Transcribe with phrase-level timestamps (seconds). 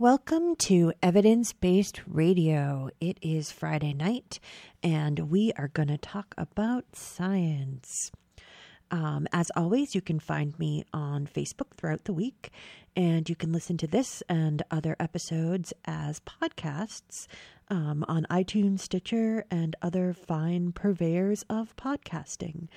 [0.00, 2.88] Welcome to Evidence Based Radio.
[3.00, 4.38] It is Friday night,
[4.80, 8.12] and we are going to talk about science.
[8.92, 12.52] Um, as always, you can find me on Facebook throughout the week,
[12.94, 17.26] and you can listen to this and other episodes as podcasts
[17.68, 22.68] um, on iTunes, Stitcher, and other fine purveyors of podcasting.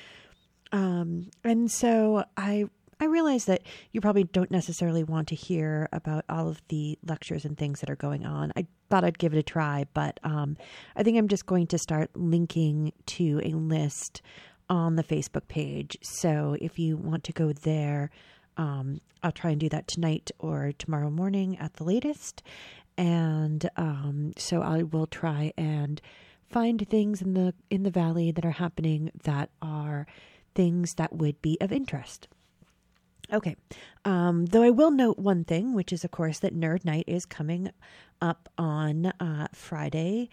[0.71, 2.65] Um, and so I
[3.01, 7.45] I realize that you probably don't necessarily want to hear about all of the lectures
[7.45, 8.53] and things that are going on.
[8.55, 10.55] I thought I'd give it a try, but um,
[10.95, 14.21] I think I'm just going to start linking to a list
[14.69, 15.97] on the Facebook page.
[16.03, 18.11] So if you want to go there,
[18.55, 22.43] um, I'll try and do that tonight or tomorrow morning at the latest.
[22.99, 25.99] And um, so I will try and
[26.51, 30.05] find things in the in the valley that are happening that are
[30.53, 32.27] things that would be of interest.
[33.31, 33.55] Okay.
[34.03, 37.25] Um, though I will note one thing, which is, of course, that Nerd Night is
[37.25, 37.71] coming
[38.21, 40.29] up on uh, Friday.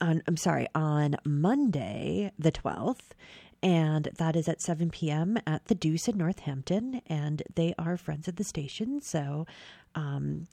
[0.00, 3.14] On I'm sorry, on Monday the twelfth,
[3.62, 5.36] and that is at 7 p.m.
[5.46, 9.46] at the Deuce in Northampton, and they are friends of the station, so
[9.94, 10.46] um,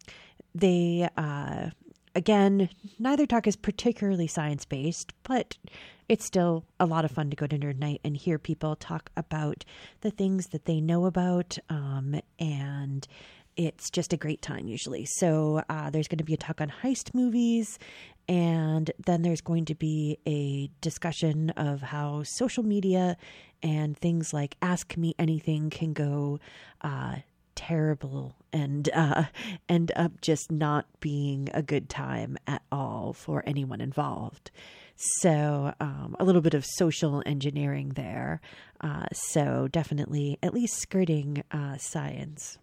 [0.53, 1.69] they uh,
[2.17, 5.56] again, neither talk is particularly science based, but
[6.09, 9.09] it's still a lot of fun to go to Nerd Night and hear people talk
[9.17, 9.66] about
[10.02, 11.58] the things that they know about.
[11.69, 13.08] Um, and
[13.58, 15.05] it's just a great time usually.
[15.05, 17.80] So uh, there's going to be a talk on heist movies,
[18.30, 23.17] and then there's going to be a discussion of how social media
[23.63, 26.39] and things like Ask Me Anything can go.
[26.81, 27.17] Uh,
[27.55, 29.23] terrible and uh,
[29.67, 34.52] end up just not being a good time at all for anyone involved.
[34.98, 38.42] So, um, a little bit of social engineering there.
[38.81, 42.58] Uh, so, definitely at least skirting uh, science.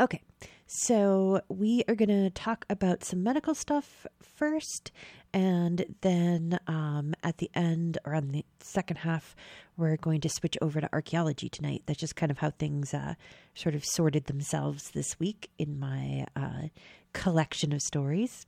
[0.00, 0.22] Okay,
[0.66, 4.90] so we are going to talk about some medical stuff first,
[5.32, 9.36] and then um, at the end or on the second half,
[9.76, 11.82] we're going to switch over to archaeology tonight.
[11.86, 13.14] That's just kind of how things uh,
[13.54, 16.68] sort of sorted themselves this week in my uh,
[17.12, 18.46] collection of stories.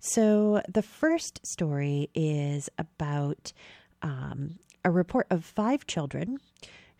[0.00, 3.52] So, the first story is about
[4.00, 6.38] um, a report of five children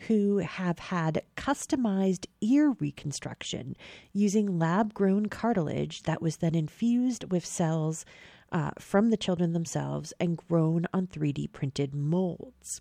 [0.07, 3.77] who have had customized ear reconstruction
[4.13, 8.05] using lab grown cartilage that was then infused with cells
[8.51, 12.81] uh, from the children themselves and grown on 3D printed molds.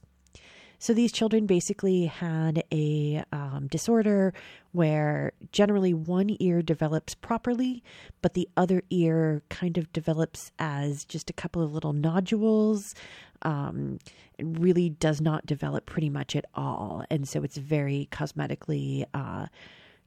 [0.80, 4.34] So these children basically had a um, disorder
[4.74, 7.84] where generally one ear develops properly,
[8.22, 12.94] but the other ear kind of develops as just a couple of little nodules.
[13.42, 14.00] Um,
[14.40, 17.04] really does not develop pretty much at all.
[17.10, 19.48] And so it's very cosmetically, uh,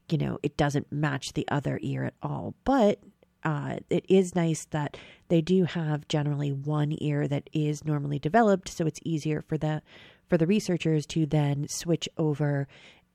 [0.09, 2.53] you know, it doesn't match the other ear at all.
[2.63, 2.99] But
[3.43, 4.97] uh, it is nice that
[5.29, 9.81] they do have generally one ear that is normally developed, so it's easier for the
[10.31, 12.65] for the researchers to then switch over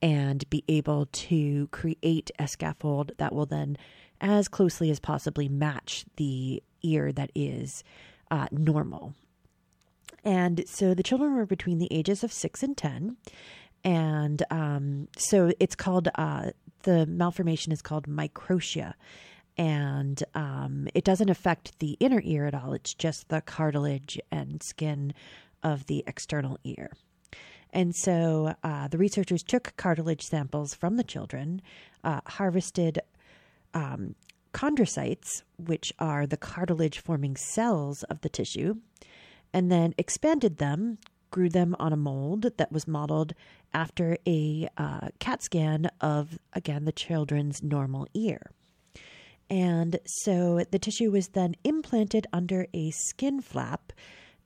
[0.03, 3.75] and be able to create a scaffold that will then,
[4.21, 7.83] as closely as possibly, match the ear that is
[8.29, 9.15] uh, normal.
[10.23, 13.17] And so the children were between the ages of six and 10.
[13.83, 16.51] And um, so it's called, uh,
[16.83, 18.93] the malformation is called microtia.
[19.57, 22.73] And um, it doesn't affect the inner ear at all.
[22.73, 25.15] It's just the cartilage and skin
[25.63, 26.91] of the external ear.
[27.77, 31.61] And so uh, the researchers took cartilage samples from the children,
[32.03, 32.97] uh, harvested
[33.75, 34.15] um,
[34.51, 38.77] chondrocytes, which are the cartilage forming cells of the tissue,
[39.53, 40.97] and then expanded them,
[41.29, 43.35] grew them on a mold that was modeled
[43.75, 48.41] after a uh, CAT scan of, again, the children's normal ear.
[49.51, 53.93] And so the tissue was then implanted under a skin flap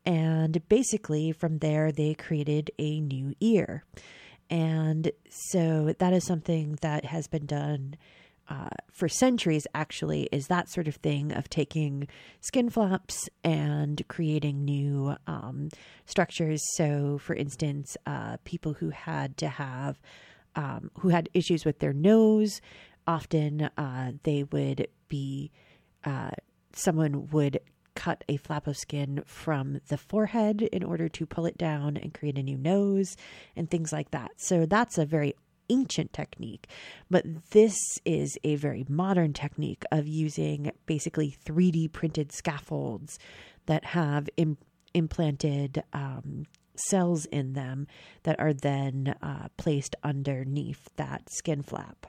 [0.06, 3.84] and basically, from there, they created a new ear.
[4.50, 7.96] And so that is something that has been done
[8.50, 12.08] uh, for centuries, actually, is that sort of thing of taking
[12.42, 15.70] skin flaps and creating new um,
[16.06, 16.62] structures.
[16.76, 20.02] So, for instance, uh, people who had to have,
[20.56, 22.60] um, who had issues with their nose,
[23.08, 25.52] often uh, they would be,
[26.04, 26.32] uh,
[26.74, 27.62] someone would
[27.96, 32.14] cut a flap of skin from the forehead in order to pull it down and
[32.14, 33.16] create a new nose
[33.56, 34.32] and things like that.
[34.38, 35.34] So that's a very
[35.70, 36.68] ancient technique,
[37.10, 43.18] but this is a very modern technique of using basically 3D printed scaffolds
[43.68, 44.58] that have Im-
[44.94, 46.46] implanted um,
[46.76, 47.88] cells in them
[48.24, 52.08] that are then uh, placed underneath that skin flap.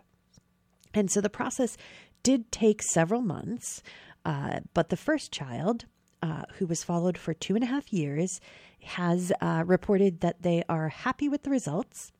[0.94, 1.76] And so the process
[2.23, 3.82] did take several months,
[4.24, 5.86] uh, but the first child,
[6.22, 8.40] uh, who was followed for two and a half years,
[8.82, 12.12] has uh, reported that they are happy with the results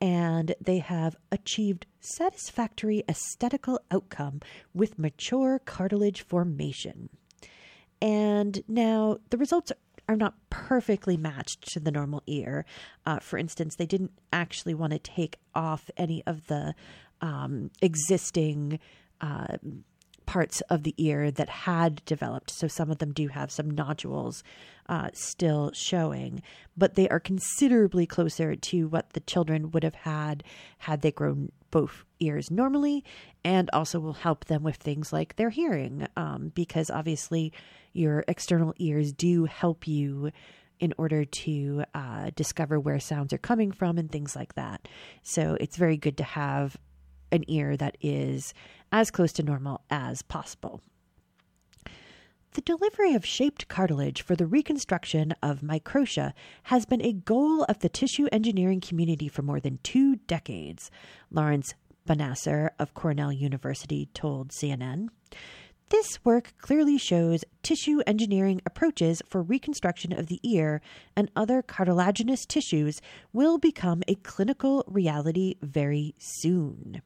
[0.00, 4.40] and they have achieved satisfactory aesthetical outcome
[4.72, 7.08] with mature cartilage formation.
[8.00, 9.72] And now the results
[10.08, 12.64] are not perfectly matched to the normal ear.
[13.04, 16.74] Uh, for instance, they didn't actually want to take off any of the
[17.20, 18.78] um, existing
[19.20, 19.56] uh,
[20.28, 22.50] parts of the ear that had developed.
[22.50, 24.44] So some of them do have some nodules
[24.86, 26.42] uh, still showing,
[26.76, 30.44] but they are considerably closer to what the children would have had
[30.76, 33.04] had they grown both ears normally,
[33.42, 37.50] and also will help them with things like their hearing, um, because obviously
[37.94, 40.30] your external ears do help you
[40.78, 44.86] in order to uh, discover where sounds are coming from and things like that.
[45.22, 46.76] So it's very good to have
[47.30, 48.54] an ear that is
[48.92, 50.80] as close to normal as possible.
[52.52, 56.32] The delivery of shaped cartilage for the reconstruction of microtia
[56.64, 60.90] has been a goal of the tissue engineering community for more than two decades,
[61.30, 61.74] Lawrence
[62.06, 65.08] Bonassar of Cornell University told CNN.
[65.90, 70.80] This work clearly shows tissue engineering approaches for reconstruction of the ear
[71.16, 73.00] and other cartilaginous tissues
[73.32, 77.02] will become a clinical reality very soon.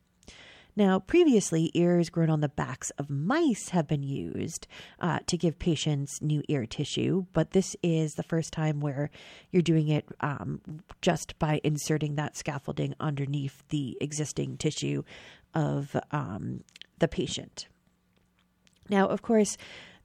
[0.75, 4.67] Now, previously, ears grown on the backs of mice have been used
[5.01, 9.11] uh, to give patients new ear tissue, but this is the first time where
[9.51, 10.63] you're doing it um,
[11.03, 15.03] just by inserting that scaffolding underneath the existing tissue
[15.55, 16.65] of um,
[17.01, 17.69] the patient.
[18.89, 19.59] Now, of course,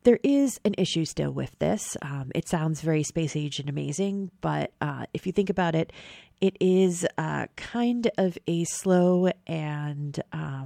[0.04, 1.98] there is an issue still with this.
[2.02, 5.92] Um, it sounds very space age and amazing, but uh, if you think about it,
[6.40, 10.57] it is uh, kind of a slow and um,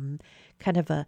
[0.59, 1.05] kind of a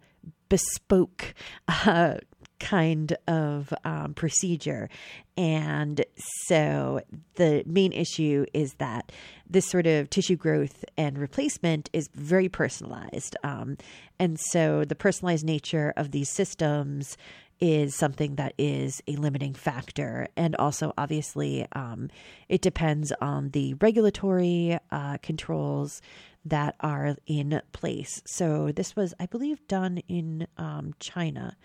[0.48, 1.34] bespoke
[1.68, 2.14] uh,
[2.60, 4.88] kind of um, procedure.
[5.36, 6.04] And
[6.46, 7.00] so
[7.34, 9.10] the main issue is that
[9.48, 13.36] this sort of tissue growth and replacement is very personalized.
[13.42, 13.76] Um,
[14.18, 17.16] and so the personalized nature of these systems
[17.60, 20.28] is something that is a limiting factor.
[20.36, 22.10] And also, obviously, um,
[22.48, 26.02] it depends on the regulatory uh, controls
[26.44, 28.22] that are in place.
[28.26, 31.56] So, this was, I believe, done in um, China.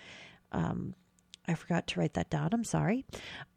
[0.52, 0.96] Um,
[1.48, 2.50] I forgot to write that down.
[2.54, 3.06] I'm sorry.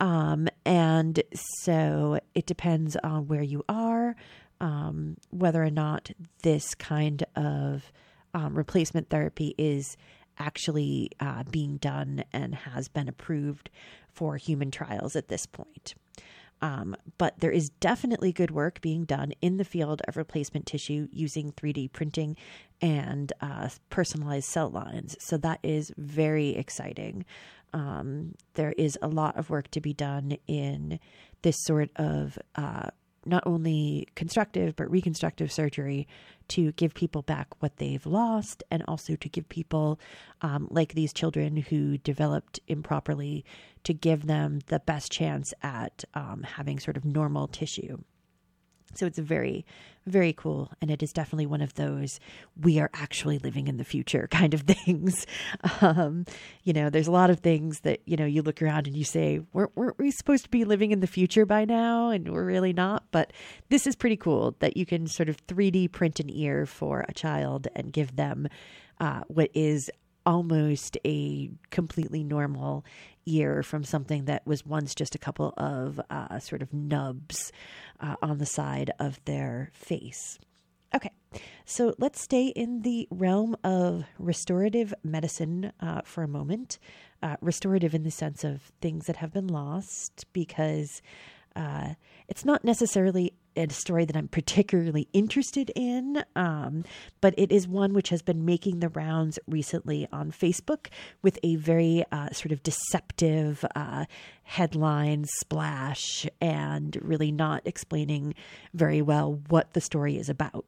[0.01, 1.23] Um, and
[1.63, 4.17] so, it depends on where you are,
[4.61, 6.11] um, whether or not
[6.43, 7.93] this kind of
[8.35, 9.97] um, replacement therapy is
[10.39, 13.71] actually uh, being done and has been approved
[14.13, 15.95] for human trials at this point.
[16.63, 21.09] Um, but there is definitely good work being done in the field of replacement tissue
[21.11, 22.37] using 3D printing
[22.81, 25.17] and uh, personalized cell lines.
[25.19, 27.25] So that is very exciting.
[27.75, 31.01] Um, there is a lot of work to be done in
[31.43, 32.91] this sort of uh,
[33.25, 36.07] not only constructive but reconstructive surgery
[36.49, 39.99] to give people back what they've lost and also to give people
[40.43, 43.45] um, like these children who developed improperly
[43.85, 47.99] to give them the best chance at um, having sort of normal tissue
[48.95, 49.65] so it's very,
[50.07, 50.71] very cool.
[50.81, 52.21] And it is definitely one of those
[52.61, 55.27] we are actually living in the future kind of things.
[55.81, 56.25] Um,
[56.65, 59.05] you know, there's a lot of things that, you know, you look around and you
[59.05, 62.11] say, weren't, weren't we supposed to be living in the future by now?
[62.11, 63.05] And we're really not.
[63.11, 63.33] But
[63.69, 67.15] this is pretty cool that you can sort of 3D print an ear for a
[67.15, 68.49] child and give them
[69.01, 69.91] uh, what is
[70.25, 72.85] almost a completely normal
[73.27, 77.53] ear from something that was once just a couple of uh, sort of nubs
[78.01, 80.39] uh, on the side of their face.
[80.95, 81.11] Okay,
[81.65, 86.79] so let's stay in the realm of restorative medicine uh, for a moment.
[87.23, 91.01] Uh, restorative in the sense of things that have been lost, because
[91.57, 91.95] uh,
[92.33, 96.83] it's not necessarily a story that I'm particularly interested in, um,
[97.21, 100.87] but it is one which has been making the rounds recently on Facebook
[101.21, 104.07] with a very uh, sort of deceptive uh,
[104.45, 108.35] headline splash and really not explaining
[108.73, 110.65] very well what the story is about.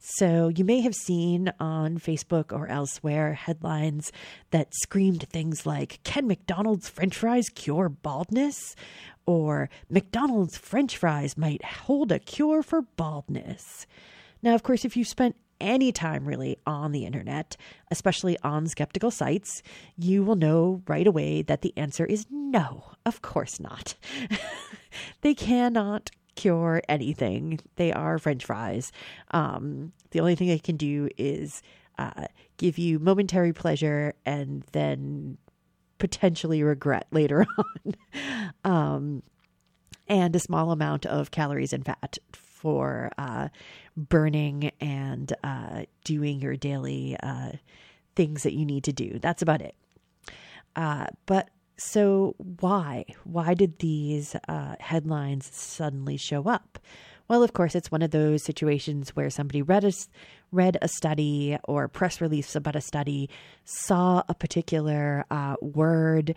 [0.00, 4.12] So you may have seen on Facebook or elsewhere headlines
[4.50, 8.76] that screamed things like Can McDonald's french fries cure baldness?
[9.26, 13.86] Or McDonald's french fries might hold a cure for baldness.
[14.42, 17.56] Now, of course, if you've spent any time really on the internet,
[17.90, 19.62] especially on skeptical sites,
[19.96, 23.94] you will know right away that the answer is no, of course not.
[25.22, 27.58] they cannot cure anything.
[27.74, 28.92] They are french fries.
[29.32, 31.62] Um, the only thing they can do is
[31.98, 32.26] uh,
[32.58, 35.36] give you momentary pleasure and then
[35.98, 37.94] potentially regret later on.
[38.64, 39.22] um,
[40.06, 43.48] and a small amount of calories and fat for uh,
[43.96, 47.50] burning and uh, doing your daily uh,
[48.14, 49.18] things that you need to do.
[49.20, 49.74] That's about it.
[50.76, 53.04] Uh, but so, why?
[53.24, 56.78] Why did these uh, headlines suddenly show up?
[57.28, 59.92] Well, of course, it's one of those situations where somebody read a,
[60.50, 63.28] read a study or press release about a study,
[63.64, 66.34] saw a particular uh, word,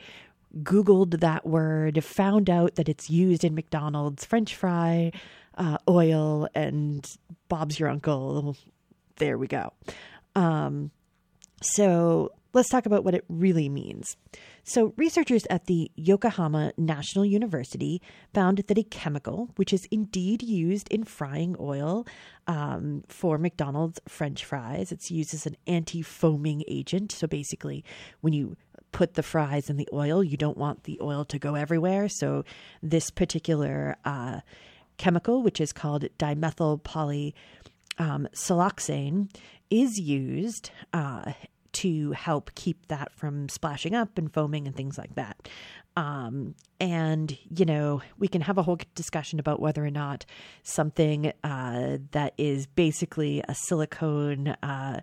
[0.63, 5.11] Googled that word, found out that it's used in McDonald's French fry
[5.57, 7.07] uh, oil, and
[7.47, 8.55] Bob's your uncle.
[9.15, 9.73] There we go.
[10.35, 10.91] Um,
[11.61, 14.17] so let's talk about what it really means.
[14.63, 18.01] So, researchers at the Yokohama National University
[18.33, 22.05] found that a chemical, which is indeed used in frying oil
[22.47, 27.11] um, for McDonald's French fries, it's used as an anti foaming agent.
[27.11, 27.83] So, basically,
[28.21, 28.55] when you
[28.91, 32.09] put the fries in the oil, you don't want the oil to go everywhere.
[32.09, 32.43] So,
[32.83, 34.41] this particular uh,
[34.97, 37.33] chemical, which is called dimethyl poly
[37.97, 39.29] um, siloxane,
[39.69, 41.31] is used uh,
[41.73, 45.47] to help keep that from splashing up and foaming and things like that.
[45.97, 50.25] Um, and, you know, we can have a whole discussion about whether or not
[50.63, 55.01] something uh, that is basically a silicone uh,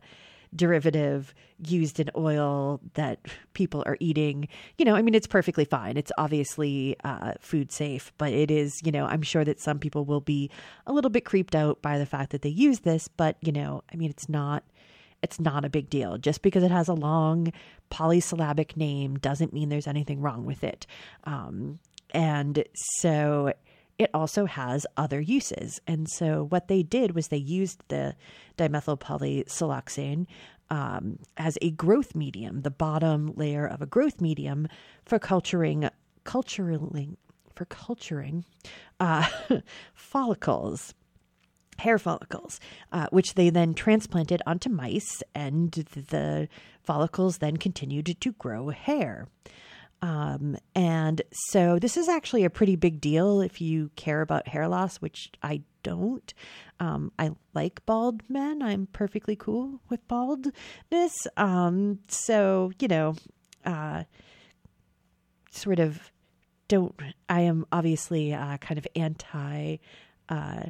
[0.57, 3.21] derivative used in oil that
[3.53, 4.49] people are eating.
[4.79, 5.99] You know, I mean, it's perfectly fine.
[5.99, 10.07] It's obviously uh, food safe, but it is, you know, I'm sure that some people
[10.07, 10.51] will be
[10.87, 13.83] a little bit creeped out by the fact that they use this, but, you know,
[13.93, 14.65] I mean, it's not
[15.23, 16.19] it's not a big deal.
[16.19, 17.53] Just because it has a long
[17.91, 20.87] polysyllabic name doesn't mean there's anything wrong with it.
[21.25, 21.79] Um,
[22.15, 23.53] and so
[23.99, 25.81] it also has other uses.
[25.87, 28.15] And so what they did was they used the
[28.57, 30.27] dimethyl polysiloxane
[30.71, 34.69] um, as a growth medium, the bottom layer of a growth medium
[35.05, 35.89] for culturing,
[36.25, 37.17] culturing,
[37.55, 38.45] for culturing
[39.01, 39.29] uh,
[39.95, 40.95] follicles
[41.79, 42.61] hair follicles,
[42.93, 46.49] uh, which they then transplanted onto mice, and the
[46.83, 49.29] follicles then continued to grow hair.
[50.01, 54.69] Um, and so this is actually a pretty big deal if you care about hair
[54.69, 56.33] loss, which I don't.
[56.79, 58.63] Um, I like bald men.
[58.63, 61.27] I'm perfectly cool with baldness.
[61.37, 63.17] Um, so, you know,
[63.65, 64.05] uh,
[65.51, 66.13] sort of
[66.69, 66.95] don't,
[67.29, 69.79] I am obviously uh, kind of anti
[70.29, 70.63] uh,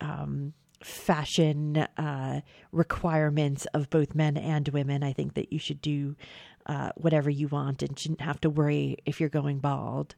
[0.00, 0.52] um,
[0.82, 2.40] fashion uh,
[2.72, 5.02] requirements of both men and women.
[5.02, 6.16] I think that you should do
[6.66, 10.14] uh, whatever you want and shouldn't have to worry if you're going bald.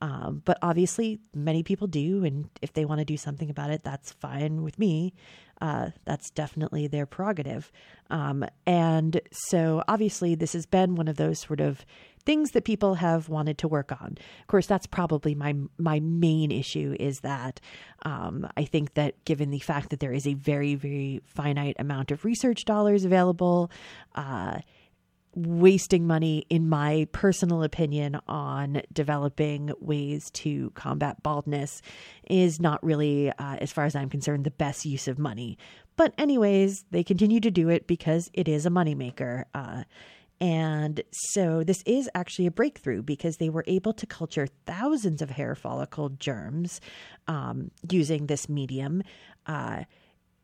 [0.00, 3.84] Um, but obviously, many people do, and if they want to do something about it,
[3.84, 5.14] that's fine with me.
[5.60, 7.72] Uh, that's definitely their prerogative.
[8.10, 11.86] Um, and so, obviously, this has been one of those sort of
[12.26, 14.16] things that people have wanted to work on.
[14.40, 17.60] Of course, that's probably my my main issue is that
[18.02, 22.10] um, I think that given the fact that there is a very very finite amount
[22.10, 23.70] of research dollars available.
[24.14, 24.58] Uh,
[25.36, 31.82] wasting money, in my personal opinion, on developing ways to combat baldness
[32.30, 35.58] is not really, uh, as far as I'm concerned, the best use of money.
[35.96, 39.44] But, anyways, they continue to do it because it is a moneymaker.
[39.54, 39.84] Uh,
[40.40, 45.30] and so this is actually a breakthrough because they were able to culture thousands of
[45.30, 46.80] hair follicle germs
[47.28, 49.02] um, using this medium.
[49.46, 49.84] Uh,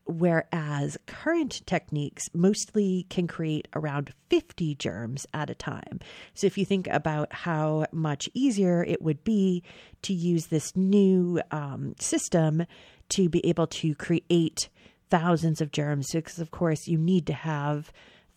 [0.06, 6.00] whereas current techniques mostly can create around 50 germs at a time.
[6.34, 9.62] So, if you think about how much easier it would be
[10.02, 12.64] to use this new um, system
[13.10, 14.68] to be able to create
[15.10, 17.92] thousands of germs, because of course you need to have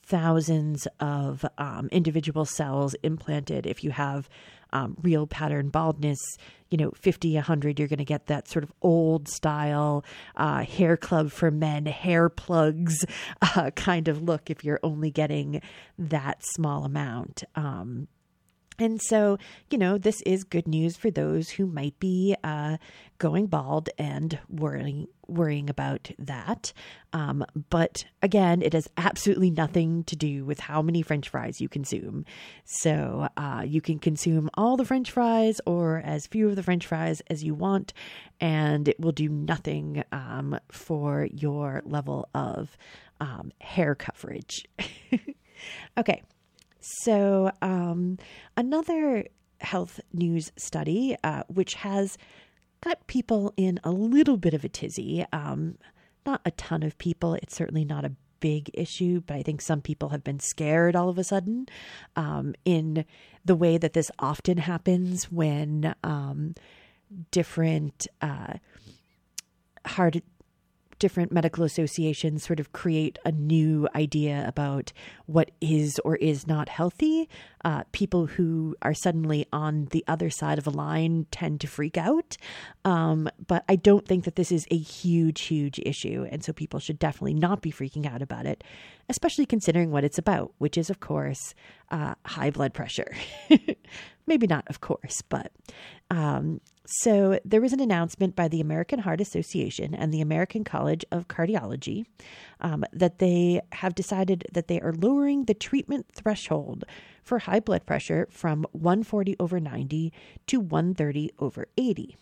[0.05, 3.65] thousands of um, individual cells implanted.
[3.65, 4.29] If you have
[4.73, 6.19] um, real pattern baldness,
[6.69, 10.03] you know, 50, 100, you're going to get that sort of old style
[10.35, 13.05] uh, hair club for men, hair plugs
[13.41, 15.61] uh, kind of look if you're only getting
[15.97, 17.43] that small amount.
[17.55, 18.07] Um,
[18.83, 19.37] and so,
[19.69, 22.77] you know, this is good news for those who might be uh,
[23.17, 26.73] going bald and worrying worrying about that.
[27.13, 31.69] Um, but again, it has absolutely nothing to do with how many French fries you
[31.69, 32.25] consume.
[32.65, 36.85] So uh, you can consume all the French fries or as few of the French
[36.85, 37.93] fries as you want,
[38.41, 42.77] and it will do nothing um, for your level of
[43.21, 44.67] um, hair coverage.
[45.97, 46.21] okay.
[46.83, 48.17] So, um,
[48.57, 49.25] another
[49.61, 52.17] health news study, uh, which has
[52.81, 55.77] got people in a little bit of a tizzy, um,
[56.25, 57.35] not a ton of people.
[57.35, 58.11] It's certainly not a
[58.41, 61.67] big issue, but I think some people have been scared all of a sudden
[62.17, 63.05] um, in
[63.45, 66.53] the way that this often happens when um,
[67.31, 68.55] different uh,
[69.85, 70.21] hard
[71.03, 74.93] different medical associations sort of create a new idea about
[75.25, 77.27] what is or is not healthy,
[77.65, 81.97] uh, people who are suddenly on the other side of a line tend to freak
[81.97, 82.37] out.
[82.85, 86.25] Um, but I don't think that this is a huge, huge issue.
[86.31, 88.63] And so people should definitely not be freaking out about it,
[89.09, 91.53] especially considering what it's about, which is, of course,
[91.91, 93.13] uh, high blood pressure.
[94.25, 95.51] Maybe not, of course, but
[96.09, 101.05] um, so there was an announcement by the American Heart Association and the American College
[101.11, 102.05] of Cardiology
[102.59, 106.83] um, that they have decided that they are lowering the treatment threshold
[107.21, 110.11] for high blood pressure from 140 over 90
[110.47, 112.17] to 130 over 80.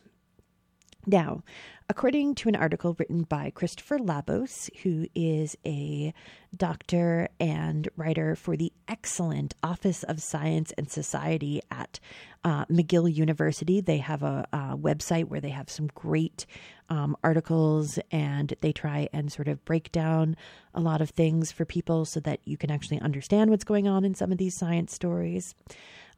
[1.05, 1.43] Now,
[1.89, 6.13] according to an article written by Christopher Labos, who is a
[6.55, 11.99] doctor and writer for the excellent Office of Science and Society at
[12.43, 16.45] uh, McGill University, they have a, a, website where they have some great
[16.89, 20.35] um, articles and they try and sort of break down
[20.75, 24.05] a lot of things for people so that you can actually understand what's going on
[24.05, 25.55] in some of these science stories.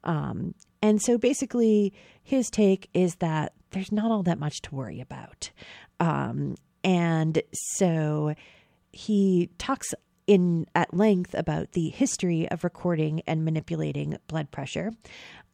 [0.03, 5.01] Um, and so basically, his take is that there's not all that much to worry
[5.01, 5.51] about.
[5.99, 8.33] Um, and so
[8.91, 9.93] he talks
[10.25, 14.91] in at length about the history of recording and manipulating blood pressure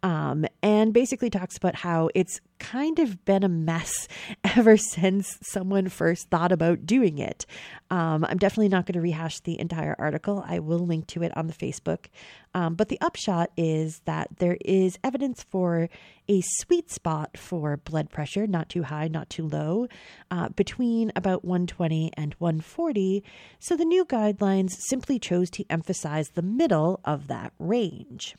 [0.03, 4.07] um, and basically talks about how it's kind of been a mess
[4.43, 7.45] ever since someone first thought about doing it.
[7.89, 10.43] Um, I'm definitely not going to rehash the entire article.
[10.47, 12.05] I will link to it on the Facebook.
[12.53, 15.89] Um, but the upshot is that there is evidence for
[16.27, 19.87] a sweet spot for blood pressure, not too high, not too low,
[20.31, 23.23] uh, between about 120 and 140.
[23.59, 28.35] So the new guidelines simply chose to emphasize the middle of that range.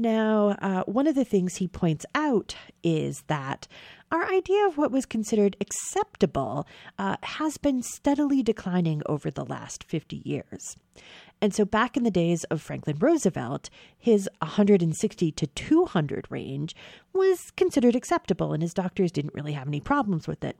[0.00, 3.68] Now, uh, one of the things he points out is that
[4.10, 6.66] our idea of what was considered acceptable
[6.98, 10.78] uh, has been steadily declining over the last 50 years.
[11.42, 16.74] And so, back in the days of Franklin Roosevelt, his 160 to 200 range
[17.12, 20.56] was considered acceptable, and his doctors didn't really have any problems with it.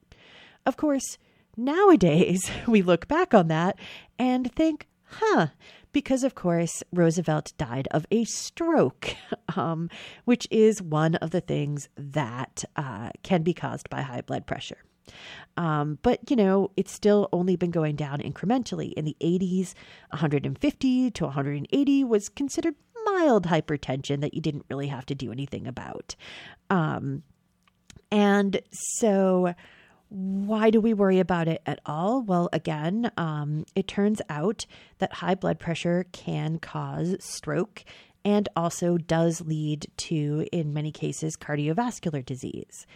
[0.66, 1.16] Of course,
[1.56, 3.78] nowadays, we look back on that
[4.18, 5.46] and think, huh,
[5.92, 9.14] because, of course, Roosevelt died of a stroke,
[9.56, 9.88] um,
[10.24, 14.78] which is one of the things that uh, can be caused by high blood pressure.
[15.56, 18.92] Um, but, you know, it's still only been going down incrementally.
[18.92, 19.74] In the 80s,
[20.10, 22.74] 150 to 180 was considered
[23.04, 26.14] mild hypertension that you didn't really have to do anything about.
[26.68, 27.22] Um,
[28.10, 29.54] and so
[30.10, 32.22] why do we worry about it at all?
[32.22, 34.66] Well, again, um, it turns out
[34.98, 37.84] that high blood pressure can cause stroke
[38.24, 42.86] and also does lead to, in many cases, cardiovascular disease.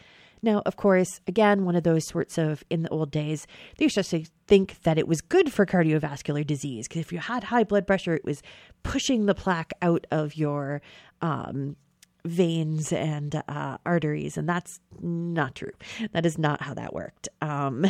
[0.42, 3.46] Now, of course, again, one of those sorts of, in the old days,
[3.78, 7.44] they used to think that it was good for cardiovascular disease because if you had
[7.44, 8.42] high blood pressure, it was
[8.82, 10.82] pushing the plaque out of your
[11.22, 11.76] um,
[12.24, 15.72] veins and uh, arteries, and that's not true.
[16.12, 17.28] That is not how that worked.
[17.40, 17.86] Um,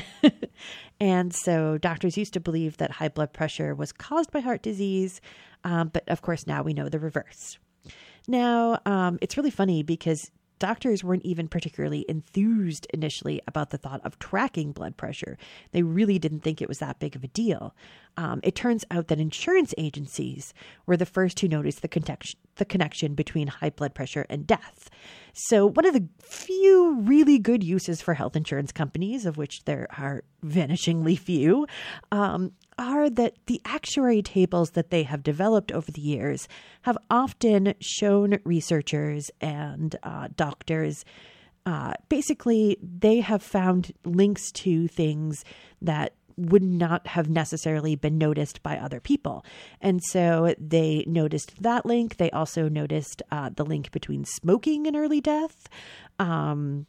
[1.01, 5.21] and so doctors used to believe that high blood pressure was caused by heart disease,
[5.63, 7.59] um, but of course now we know the reverse.
[8.27, 14.01] Now, um, it's really funny because doctors weren't even particularly enthused initially about the thought
[14.05, 15.37] of tracking blood pressure.
[15.73, 17.75] They really didn't think it was that big of a deal.
[18.17, 20.55] Um, it turns out that insurance agencies
[20.87, 24.89] were the first to notice the, context, the connection between high blood pressure and death.
[25.33, 29.89] So, one of the few really good uses for health insurance companies, of which there
[29.99, 31.67] are vanishingly few,
[32.13, 36.49] um, are that the actuary tables that they have developed over the years
[36.83, 41.05] have often shown researchers and uh, doctors.
[41.67, 45.45] Uh, basically, they have found links to things
[45.81, 49.45] that would not have necessarily been noticed by other people.
[49.81, 52.17] And so they noticed that link.
[52.17, 55.69] They also noticed uh, the link between smoking and early death.
[56.19, 56.87] Um,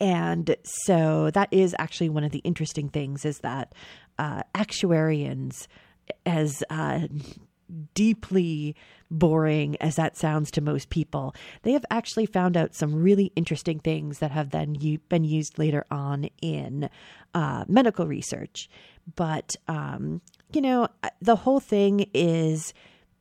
[0.00, 3.74] and so that is actually one of the interesting things is that
[4.18, 5.66] uh, actuarians,
[6.26, 7.00] as uh,
[7.94, 8.76] deeply
[9.10, 13.78] boring as that sounds to most people, they have actually found out some really interesting
[13.78, 16.88] things that have then u- been used later on in
[17.34, 18.68] uh, medical research.
[19.16, 20.20] But, um,
[20.52, 22.72] you know, uh, the whole thing is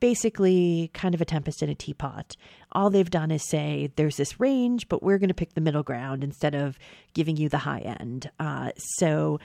[0.04, 2.36] basically kind of a tempest in a teapot.
[2.74, 5.82] All they've done is say there's this range, but we're going to pick the middle
[5.82, 6.78] ground instead of
[7.14, 8.30] giving you the high end.
[8.38, 9.40] Uh, so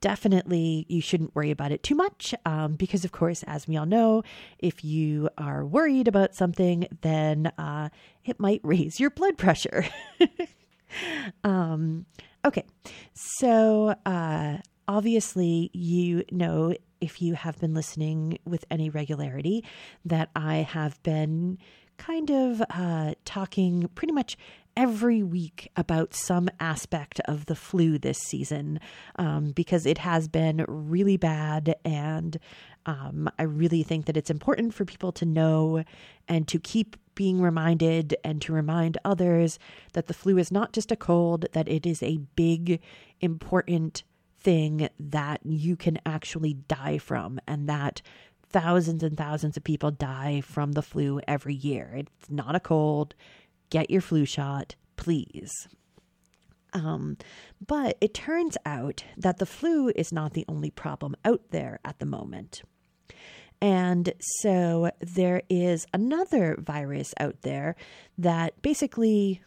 [0.00, 3.84] definitely you shouldn't worry about it too much um, because, of course, as we all
[3.84, 4.22] know,
[4.58, 7.90] if you are worried about something, then uh,
[8.24, 9.84] it might raise your blood pressure.
[11.44, 12.06] um,
[12.46, 12.64] okay,
[13.12, 14.56] so uh,
[14.88, 19.64] obviously you know if you have been listening with any regularity,
[20.04, 21.58] that I have been
[21.96, 24.36] kind of uh, talking pretty much
[24.76, 28.78] every week about some aspect of the flu this season
[29.16, 31.74] um, because it has been really bad.
[31.84, 32.38] And
[32.86, 35.82] um, I really think that it's important for people to know
[36.28, 39.58] and to keep being reminded and to remind others
[39.94, 42.80] that the flu is not just a cold, that it is a big,
[43.20, 44.04] important
[44.40, 48.02] thing that you can actually die from, and that
[48.50, 51.92] thousands and thousands of people die from the flu every year.
[51.96, 53.14] It's not a cold.
[53.70, 55.68] Get your flu shot, please.
[56.72, 57.16] Um,
[57.66, 61.98] but it turns out that the flu is not the only problem out there at
[61.98, 62.62] the moment.
[63.60, 67.74] And so there is another virus out there
[68.16, 69.42] that basically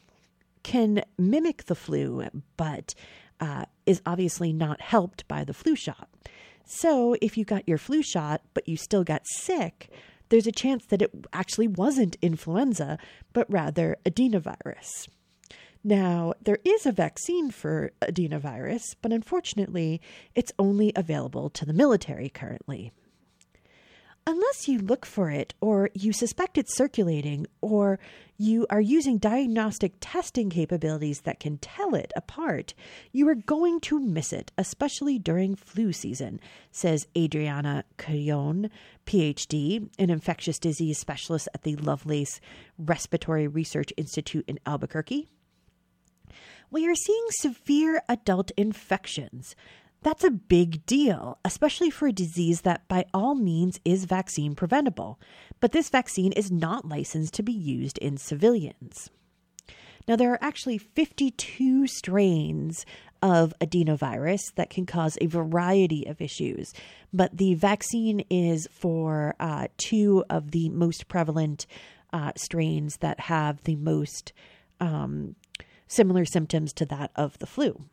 [0.63, 2.27] can mimic the flu,
[2.57, 2.93] but
[3.41, 6.07] uh, is obviously not helped by the flu shot.
[6.63, 9.89] So if you got your flu shot, but you still got sick,
[10.29, 12.97] there's a chance that it actually wasn't influenza,
[13.33, 15.09] but rather adenovirus.
[15.83, 19.99] Now, there is a vaccine for adenovirus, but unfortunately,
[20.35, 22.93] it's only available to the military currently
[24.27, 27.99] unless you look for it or you suspect it's circulating or
[28.37, 32.73] you are using diagnostic testing capabilities that can tell it apart,
[33.11, 36.39] you are going to miss it, especially during flu season,
[36.71, 38.69] says Adriana Carrion,
[39.05, 42.39] PhD, an infectious disease specialist at the Lovelace
[42.77, 45.27] Respiratory Research Institute in Albuquerque.
[46.71, 49.55] We are seeing severe adult infections,
[50.03, 55.19] that's a big deal, especially for a disease that by all means is vaccine preventable.
[55.59, 59.09] But this vaccine is not licensed to be used in civilians.
[60.07, 62.85] Now, there are actually 52 strains
[63.21, 66.73] of adenovirus that can cause a variety of issues,
[67.13, 71.67] but the vaccine is for uh, two of the most prevalent
[72.11, 74.33] uh, strains that have the most
[74.79, 75.35] um,
[75.87, 77.85] similar symptoms to that of the flu.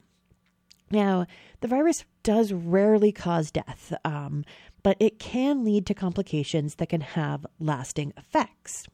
[0.91, 1.27] Now,
[1.61, 4.45] the virus does rarely cause death, um,
[4.83, 8.87] but it can lead to complications that can have lasting effects.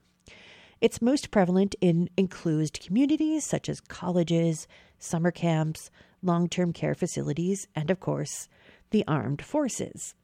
[0.80, 4.66] It's most prevalent in enclosed communities such as colleges,
[4.98, 5.90] summer camps,
[6.22, 8.48] long term care facilities, and of course,
[8.90, 10.14] the armed forces.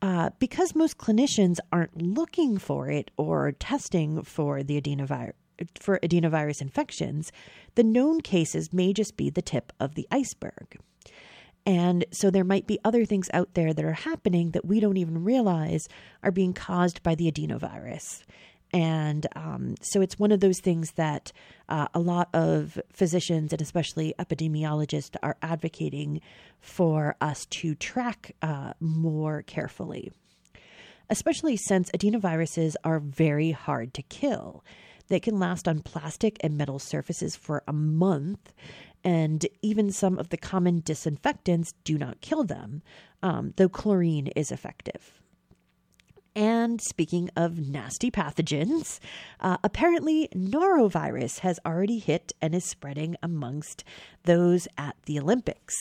[0.00, 5.34] Uh, because most clinicians aren't looking for it or testing for the adenovirus,
[5.78, 7.32] for adenovirus infections,
[7.74, 10.78] the known cases may just be the tip of the iceberg.
[11.64, 14.96] And so there might be other things out there that are happening that we don't
[14.96, 15.88] even realize
[16.22, 18.22] are being caused by the adenovirus.
[18.72, 21.30] And um, so it's one of those things that
[21.68, 26.20] uh, a lot of physicians and especially epidemiologists are advocating
[26.60, 30.10] for us to track uh, more carefully,
[31.10, 34.64] especially since adenoviruses are very hard to kill.
[35.08, 38.52] They can last on plastic and metal surfaces for a month,
[39.04, 42.82] and even some of the common disinfectants do not kill them,
[43.22, 45.20] um, though chlorine is effective.
[46.34, 49.00] And speaking of nasty pathogens,
[49.40, 53.84] uh, apparently norovirus has already hit and is spreading amongst
[54.24, 55.74] those at the Olympics.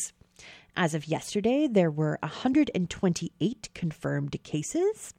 [0.76, 5.14] As of yesterday, there were 128 confirmed cases.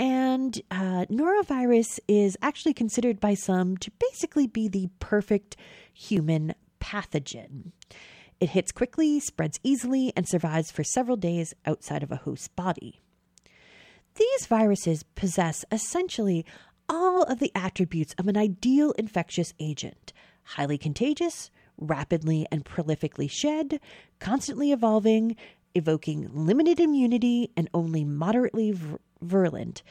[0.00, 5.58] And uh, norovirus is actually considered by some to basically be the perfect
[5.92, 7.72] human pathogen.
[8.40, 13.02] It hits quickly, spreads easily, and survives for several days outside of a host's body.
[14.14, 16.46] These viruses possess essentially
[16.88, 23.78] all of the attributes of an ideal infectious agent highly contagious, rapidly and prolifically shed,
[24.18, 25.36] constantly evolving,
[25.74, 28.74] evoking limited immunity, and only moderately
[29.22, 29.82] virulent,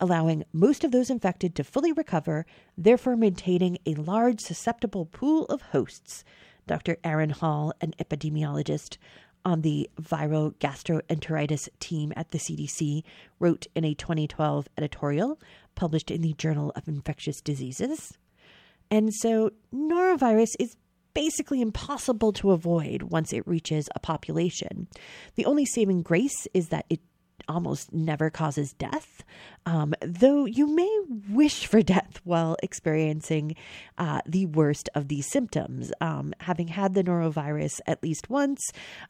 [0.00, 5.62] allowing most of those infected to fully recover, therefore maintaining a large susceptible pool of
[5.62, 6.24] hosts.
[6.66, 6.96] Dr.
[7.04, 8.96] Aron Hall, an epidemiologist
[9.44, 13.04] on the viral gastroenteritis team at the CDC,
[13.38, 15.38] wrote in a 2012 editorial
[15.76, 18.18] published in the Journal of Infectious Diseases.
[18.90, 20.76] And so, norovirus is
[21.14, 24.88] basically impossible to avoid once it reaches a population.
[25.36, 27.00] The only saving grace is that it
[27.48, 29.22] almost never causes death,
[29.64, 33.56] um, though you may wish for death while experiencing
[33.98, 35.92] uh, the worst of these symptoms.
[36.00, 38.60] Um, having had the norovirus at least once,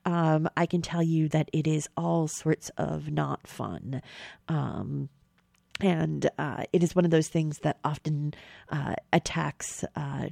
[0.04, 4.02] um, I can tell you that it is all sorts of not fun.
[4.48, 5.08] Um,
[5.80, 8.32] and uh, it is one of those things that often
[8.70, 10.28] uh, attacks uh,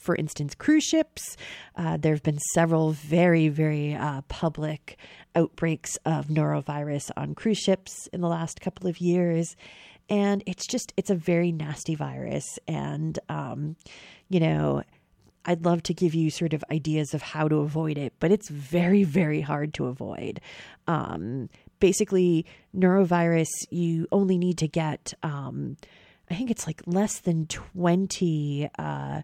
[0.00, 1.36] for instance, cruise ships.
[1.76, 4.98] Uh, there have been several very, very uh, public
[5.34, 9.54] outbreaks of norovirus on cruise ships in the last couple of years.
[10.08, 12.58] And it's just, it's a very nasty virus.
[12.66, 13.76] And, um,
[14.28, 14.82] you know,
[15.44, 18.48] I'd love to give you sort of ideas of how to avoid it, but it's
[18.48, 20.40] very, very hard to avoid.
[20.86, 22.44] Um, basically,
[22.76, 25.76] norovirus, you only need to get, um,
[26.30, 29.22] I think it's like less than 20 uh,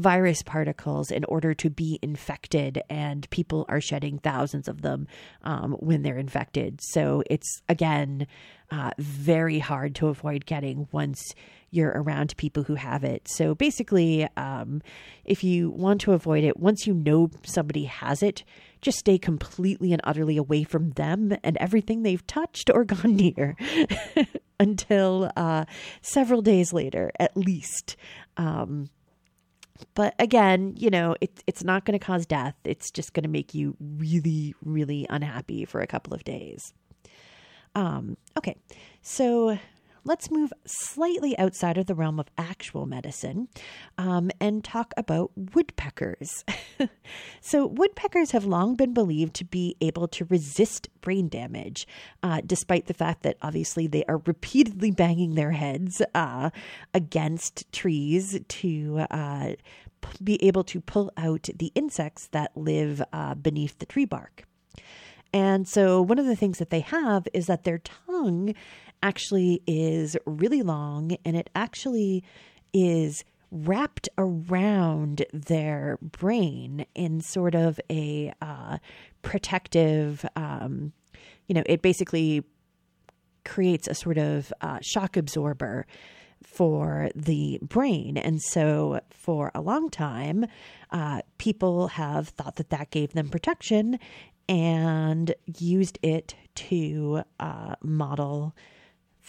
[0.00, 5.06] virus particles in order to be infected, and people are shedding thousands of them
[5.42, 6.80] um, when they're infected.
[6.82, 8.26] So it's again
[8.70, 11.34] uh, very hard to avoid getting once
[11.70, 13.28] you're around people who have it.
[13.28, 14.82] So basically, um,
[15.24, 18.44] if you want to avoid it, once you know somebody has it,
[18.80, 23.56] just stay completely and utterly away from them and everything they've touched or gone near
[24.60, 25.64] until uh,
[26.02, 27.96] several days later, at least.
[28.36, 28.88] Um,
[29.94, 32.54] but again, you know, it, it's not going to cause death.
[32.64, 36.72] It's just going to make you really, really unhappy for a couple of days.
[37.74, 38.56] Um, okay,
[39.02, 39.58] so
[40.04, 43.48] let's move slightly outside of the realm of actual medicine
[43.98, 46.44] um, and talk about woodpeckers.
[47.40, 51.86] so, woodpeckers have long been believed to be able to resist brain damage,
[52.22, 56.50] uh, despite the fact that obviously they are repeatedly banging their heads uh,
[56.94, 59.06] against trees to.
[59.10, 59.52] Uh,
[60.24, 64.44] be able to pull out the insects that live uh, beneath the tree bark.
[65.32, 68.54] And so, one of the things that they have is that their tongue
[69.02, 72.24] actually is really long and it actually
[72.72, 78.78] is wrapped around their brain in sort of a uh,
[79.22, 80.92] protective, um,
[81.46, 82.44] you know, it basically
[83.44, 85.86] creates a sort of uh, shock absorber
[86.42, 88.16] for the brain.
[88.16, 90.46] And so, for a long time,
[90.90, 93.98] uh, people have thought that that gave them protection
[94.48, 98.54] and used it to uh, model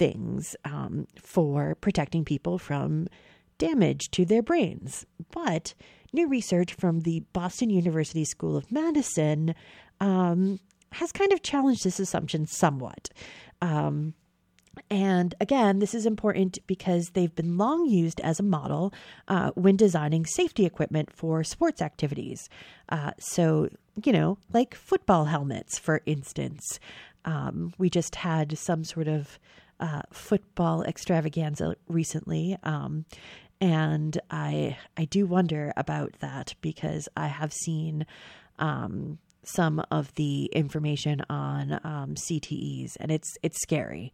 [0.01, 3.07] things um, for protecting people from
[3.59, 5.05] damage to their brains.
[5.29, 5.75] But
[6.11, 9.53] new research from the Boston University School of Medicine
[9.99, 10.59] um,
[10.93, 13.09] has kind of challenged this assumption somewhat.
[13.61, 14.15] Um,
[14.89, 18.91] and again, this is important because they've been long used as a model
[19.27, 22.49] uh, when designing safety equipment for sports activities.
[22.89, 23.69] Uh, so,
[24.03, 26.79] you know, like football helmets, for instance.
[27.23, 29.37] Um, we just had some sort of
[29.81, 32.55] uh, football extravaganza recently.
[32.63, 33.05] Um,
[33.59, 38.05] and I I do wonder about that because I have seen
[38.59, 44.13] um, some of the information on um, CTEs, and it's it's scary,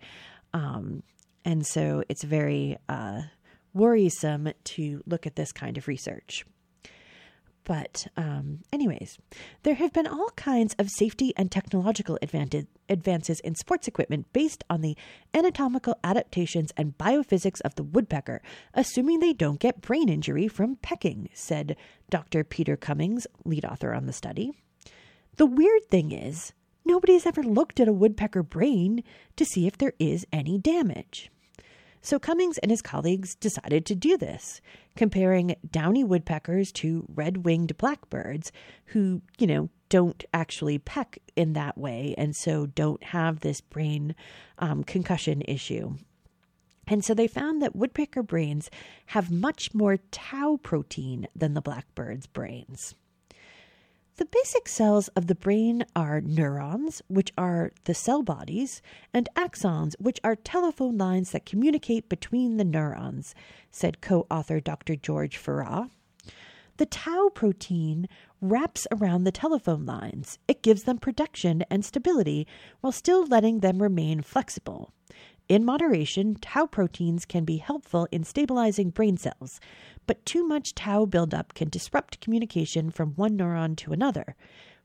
[0.54, 1.04] um,
[1.46, 3.22] and so it's very uh,
[3.74, 6.46] worrisome to look at this kind of research.
[7.68, 9.18] But, um, anyways,
[9.64, 14.80] there have been all kinds of safety and technological advances in sports equipment based on
[14.80, 14.96] the
[15.34, 18.42] anatomical adaptations and biophysics of the woodpecker,
[18.74, 21.76] assuming they don't get brain injury from pecking, said
[22.10, 22.46] Dr.
[22.46, 24.54] Peter Cummings, lead author on the study.
[25.36, 26.54] The weird thing is,
[26.86, 29.04] nobody's ever looked at a woodpecker brain
[29.36, 31.30] to see if there is any damage.
[32.02, 34.62] So Cummings and his colleagues decided to do this,
[34.96, 38.52] comparing downy woodpeckers to red winged blackbirds
[38.86, 44.16] who, you know, don't actually peck in that way and so don't have this brain
[44.60, 45.96] um, concussion issue.
[46.88, 48.70] And so they found that woodpecker brains
[49.08, 52.96] have much more tau protein than the blackbird's brains.
[54.18, 58.82] The basic cells of the brain are neurons, which are the cell bodies,
[59.14, 63.36] and axons, which are telephone lines that communicate between the neurons,
[63.70, 64.96] said co author Dr.
[64.96, 65.92] George Farah.
[66.78, 68.08] The tau protein
[68.42, 70.40] wraps around the telephone lines.
[70.48, 72.48] It gives them protection and stability
[72.82, 74.94] while still letting them remain flexible.
[75.50, 79.62] In moderation, tau proteins can be helpful in stabilizing brain cells,
[80.06, 84.36] but too much tau buildup can disrupt communication from one neuron to another.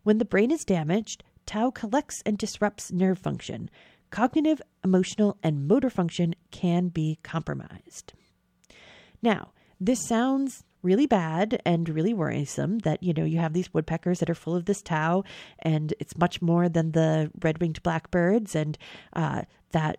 [0.04, 3.70] When the brain is damaged, tau collects and disrupts nerve function.
[4.10, 8.12] Cognitive, emotional, and motor function can be compromised.
[9.20, 14.20] Now, this sounds really bad and really worrisome that, you know, you have these woodpeckers
[14.20, 15.24] that are full of this tau
[15.60, 18.78] and it's much more than the red winged blackbirds and
[19.12, 19.98] uh, that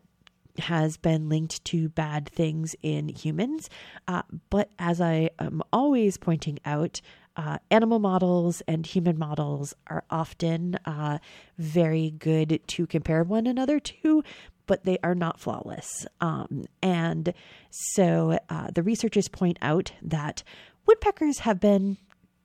[0.60, 3.70] has been linked to bad things in humans.
[4.08, 7.02] Uh, but as I am always pointing out,
[7.36, 11.18] uh, animal models and human models are often uh,
[11.58, 14.24] very good to compare one another to,
[14.68, 16.06] but they are not flawless.
[16.22, 17.34] Um, and
[17.72, 20.44] so uh, the researchers point out that
[20.86, 21.98] woodpeckers have been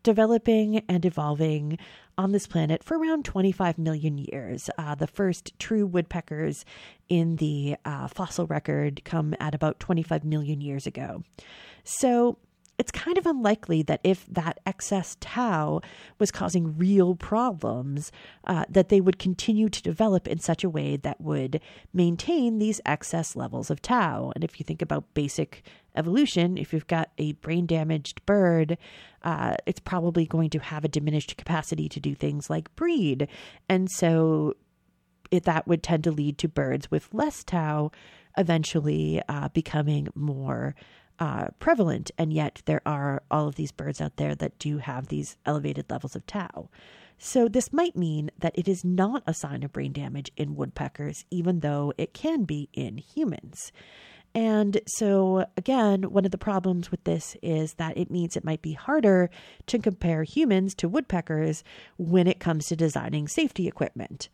[0.03, 1.79] developing and evolving
[2.19, 4.69] on this planet for around 25 million years.
[4.77, 6.65] Uh, the first true woodpeckers
[7.09, 11.23] in the uh, fossil record come at about 25 million years ago.
[11.85, 12.37] So
[12.79, 15.81] it's kind of unlikely that if that excess tau
[16.21, 18.13] was causing real problems,
[18.47, 21.61] uh, that they would continue to develop in such a way that would
[21.93, 24.33] maintain these excess levels of tau.
[24.35, 25.65] And if you think about basic
[25.99, 28.79] evolution, if you've got a brain damaged bird,
[29.23, 33.29] uh, it's probably going to have a diminished capacity to do things like breed.
[33.69, 34.55] And so
[35.31, 37.91] it, that would tend to lead to birds with less tau
[38.37, 40.75] eventually uh, becoming more
[41.19, 45.09] uh, prevalent, and yet there are all of these birds out there that do have
[45.09, 46.69] these elevated levels of tau.
[47.19, 51.25] So, this might mean that it is not a sign of brain damage in woodpeckers,
[51.31, 53.73] even though it can be in humans.
[54.35, 58.63] And so, again, one of the problems with this is that it means it might
[58.63, 59.31] be harder
[59.67, 61.65] to compare humans to woodpeckers
[61.97, 64.29] when it comes to designing safety equipment.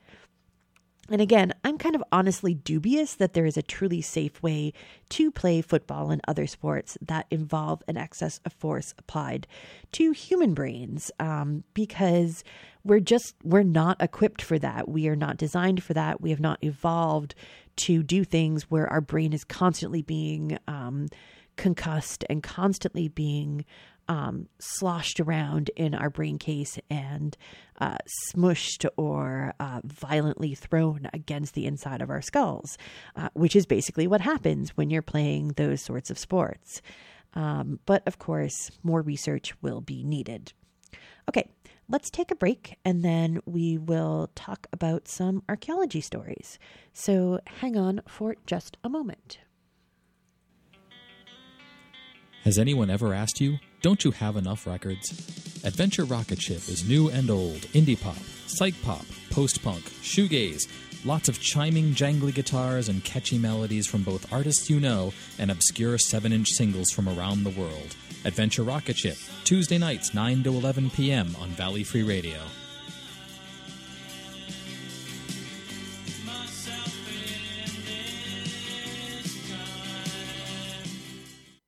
[1.11, 4.73] And again, I'm kind of honestly dubious that there is a truly safe way
[5.11, 9.47] to play football and other sports that involve an excess of force applied
[9.93, 12.43] to human brains um, because
[12.85, 14.89] we're just, we're not equipped for that.
[14.89, 16.23] We are not designed for that.
[16.23, 17.35] We have not evolved
[17.77, 21.09] to do things where our brain is constantly being um,
[21.57, 23.65] concussed and constantly being
[24.09, 27.37] um, sloshed around in our brain case and
[27.81, 27.97] uh,
[28.29, 32.77] smushed or uh, violently thrown against the inside of our skulls,
[33.17, 36.83] uh, which is basically what happens when you're playing those sorts of sports.
[37.35, 40.53] Um, but of course, more research will be needed.
[41.29, 41.49] Okay,
[41.89, 46.59] let's take a break and then we will talk about some archaeology stories.
[46.93, 49.39] So hang on for just a moment.
[52.45, 55.11] Has anyone ever asked you, don't you have enough records?
[55.65, 60.69] Adventure Rocket Ship is new and old, indie pop, psych pop, post punk, shoegaze,
[61.05, 65.99] lots of chiming, jangly guitars and catchy melodies from both artists you know and obscure
[65.99, 67.97] 7 inch singles from around the world.
[68.25, 71.37] Adventure Rocket Ship, Tuesday nights 9 to 11 p.m.
[71.41, 72.39] on Valley Free Radio.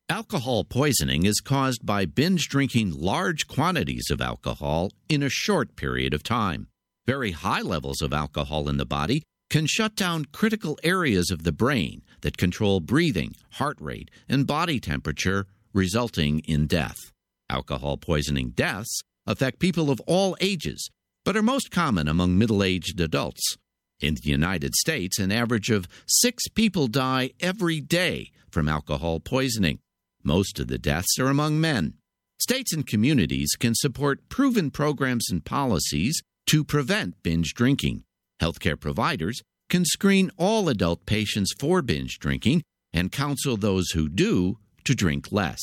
[0.08, 6.14] Alcohol poisoning is caused by binge drinking large quantities of alcohol in a short period
[6.14, 6.68] of time.
[7.06, 11.52] Very high levels of alcohol in the body can shut down critical areas of the
[11.52, 17.12] brain that control breathing, heart rate, and body temperature, resulting in death.
[17.48, 20.90] Alcohol poisoning deaths affect people of all ages,
[21.24, 23.56] but are most common among middle aged adults.
[24.00, 29.78] In the United States, an average of six people die every day from alcohol poisoning.
[30.24, 31.94] Most of the deaths are among men.
[32.40, 38.04] States and communities can support proven programs and policies to prevent binge drinking.
[38.40, 44.58] Healthcare providers can screen all adult patients for binge drinking and counsel those who do
[44.84, 45.60] to drink less.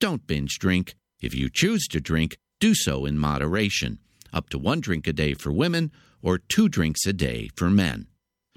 [0.00, 0.94] Don't binge drink.
[1.20, 3.98] If you choose to drink, do so in moderation,
[4.32, 5.92] up to one drink a day for women
[6.22, 8.06] or two drinks a day for men.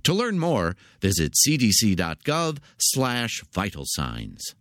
[0.04, 4.56] To learn more, visit cdc.gov slash vital signs.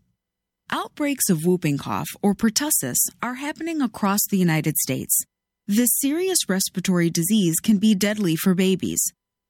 [0.71, 5.25] Outbreaks of whooping cough or pertussis are happening across the United States.
[5.69, 9.01] This serious respiratory disease can be deadly for babies.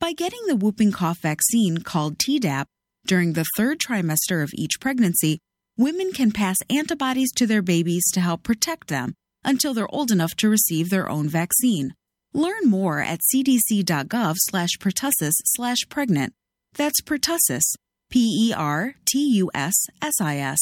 [0.01, 2.65] By getting the whooping cough vaccine called Tdap
[3.07, 5.41] during the third trimester of each pregnancy,
[5.77, 9.13] women can pass antibodies to their babies to help protect them
[9.45, 11.93] until they're old enough to receive their own vaccine.
[12.33, 16.33] Learn more at cdc.gov slash pertussis slash pregnant.
[16.73, 17.75] That's pertussis,
[18.11, 20.61] P E R T U S S I S.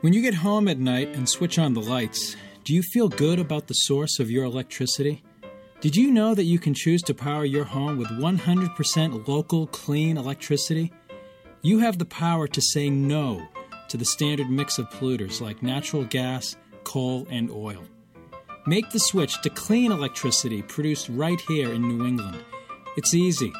[0.00, 3.38] When you get home at night and switch on the lights, do you feel good
[3.38, 5.22] about the source of your electricity?
[5.82, 10.16] Did you know that you can choose to power your home with 100% local, clean
[10.16, 10.90] electricity?
[11.60, 13.46] You have the power to say no
[13.88, 17.82] to the standard mix of polluters like natural gas, coal, and oil.
[18.66, 22.42] Make the switch to clean electricity produced right here in New England.
[22.96, 23.52] It's easy.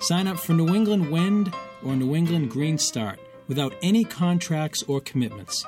[0.00, 5.00] Sign up for New England Wind or New England Green Start without any contracts or
[5.00, 5.64] commitments.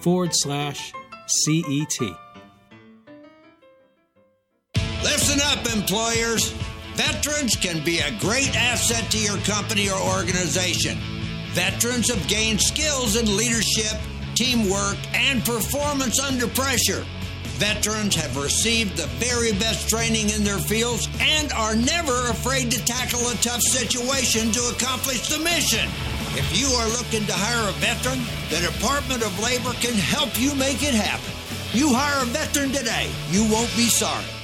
[0.00, 0.92] forward slash
[1.26, 1.98] CET.
[5.02, 6.54] Listen up, employers.
[6.94, 10.98] Veterans can be a great asset to your company or organization.
[11.52, 13.98] Veterans have gained skills in leadership,
[14.34, 17.06] teamwork, and performance under pressure.
[17.60, 22.82] Veterans have received the very best training in their fields and are never afraid to
[22.86, 25.86] tackle a tough situation to accomplish the mission.
[26.40, 30.54] If you are looking to hire a veteran, the Department of Labor can help you
[30.54, 31.36] make it happen.
[31.74, 34.39] You hire a veteran today, you won't be sorry.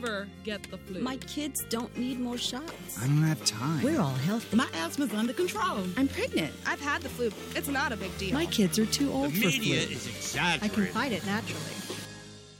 [0.00, 1.00] I never get the flu.
[1.02, 2.98] My kids don't need more shots.
[3.02, 3.82] I don't have time.
[3.82, 4.56] We're all healthy.
[4.56, 5.78] My asthma's under control.
[5.98, 6.52] I'm pregnant.
[6.66, 7.30] I've had the flu.
[7.54, 8.32] It's not a big deal.
[8.32, 9.94] My kids are too old The for media flu.
[9.96, 10.70] is exaggerating.
[10.70, 11.62] I can fight it naturally.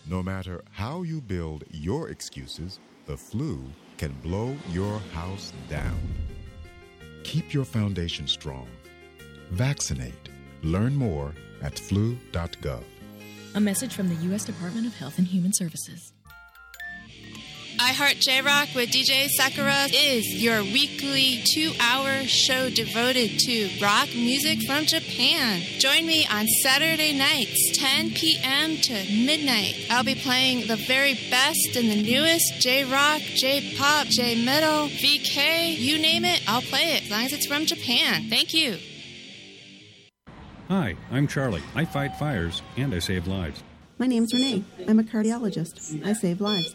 [0.06, 3.62] No matter how you build your excuses, the flu
[3.96, 5.98] can blow your house down.
[7.24, 8.66] Keep your foundation strong.
[9.50, 10.28] Vaccinate.
[10.62, 11.32] Learn more
[11.62, 12.82] at flu.gov.
[13.54, 14.44] A message from the U.S.
[14.44, 16.12] Department of Health and Human Services.
[17.82, 23.70] I Heart J Rock with DJ Sakura is your weekly two hour show devoted to
[23.80, 25.62] rock music from Japan.
[25.78, 28.76] Join me on Saturday nights, 10 p.m.
[28.76, 28.92] to
[29.24, 29.86] midnight.
[29.88, 34.88] I'll be playing the very best and the newest J Rock, J Pop, J Metal,
[34.88, 38.28] VK, you name it, I'll play it as long as it's from Japan.
[38.28, 38.76] Thank you.
[40.68, 41.62] Hi, I'm Charlie.
[41.74, 43.62] I fight fires and I save lives.
[43.96, 44.64] My name's Renee.
[44.86, 46.06] I'm a cardiologist.
[46.06, 46.74] I save lives.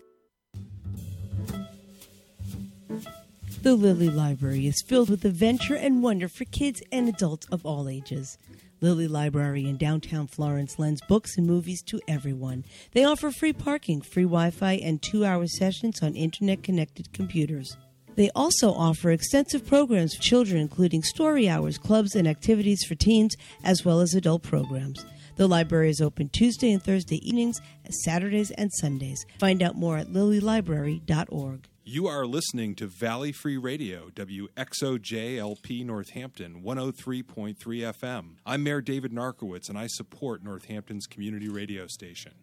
[3.61, 7.87] The Lilly Library is filled with adventure and wonder for kids and adults of all
[7.87, 8.39] ages.
[8.81, 12.65] Lilly Library in downtown Florence lends books and movies to everyone.
[12.93, 17.77] They offer free parking, free Wi Fi, and two hour sessions on internet connected computers.
[18.15, 23.35] They also offer extensive programs for children, including story hours, clubs, and activities for teens,
[23.63, 25.05] as well as adult programs.
[25.35, 29.23] The library is open Tuesday and Thursday evenings, Saturdays and Sundays.
[29.39, 31.67] Find out more at lilylibrary.org.
[31.83, 38.35] You are listening to Valley Free Radio, WXOJLP Northampton, 103.3 FM.
[38.45, 42.33] I'm Mayor David Narkewicz, and I support Northampton's community radio station.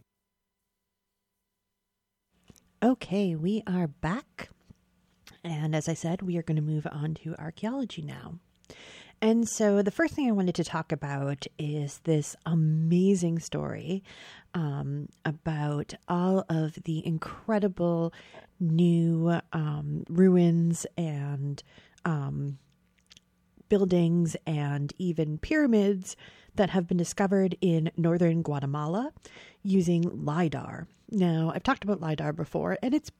[2.82, 4.48] Okay, we are back.
[5.44, 8.40] And as I said, we are going to move on to archaeology now.
[9.20, 14.02] And so the first thing I wanted to talk about is this amazing story
[14.54, 18.12] um, about all of the incredible
[18.60, 21.62] new um, ruins and
[22.04, 22.58] um,
[23.68, 26.16] buildings and even pyramids
[26.54, 29.12] that have been discovered in northern Guatemala
[29.62, 30.88] using LIDAR.
[31.10, 33.10] Now, I've talked about LIDAR before, and it's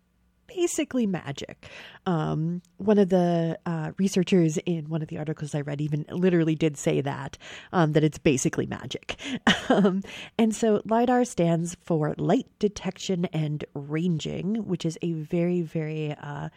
[0.48, 1.68] basically magic.
[2.06, 6.54] Um, one of the uh, researchers in one of the articles I read even literally
[6.54, 7.38] did say that,
[7.72, 9.16] um, that it's basically magic.
[9.68, 10.02] um,
[10.36, 16.48] and so LIDAR stands for Light Detection and Ranging, which is a very, very uh,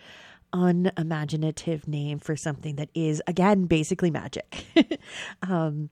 [0.53, 4.65] unimaginative name for something that is, again, basically magic.
[5.43, 5.89] um,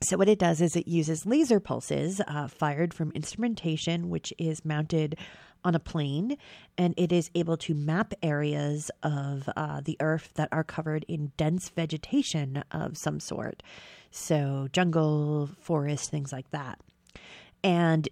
[0.00, 4.64] so, what it does is it uses laser pulses uh, fired from instrumentation, which is
[4.64, 5.16] mounted
[5.64, 6.36] on a plane,
[6.76, 11.32] and it is able to map areas of uh, the earth that are covered in
[11.36, 13.62] dense vegetation of some sort.
[14.10, 16.78] So, jungle, forest, things like that.
[17.62, 18.08] And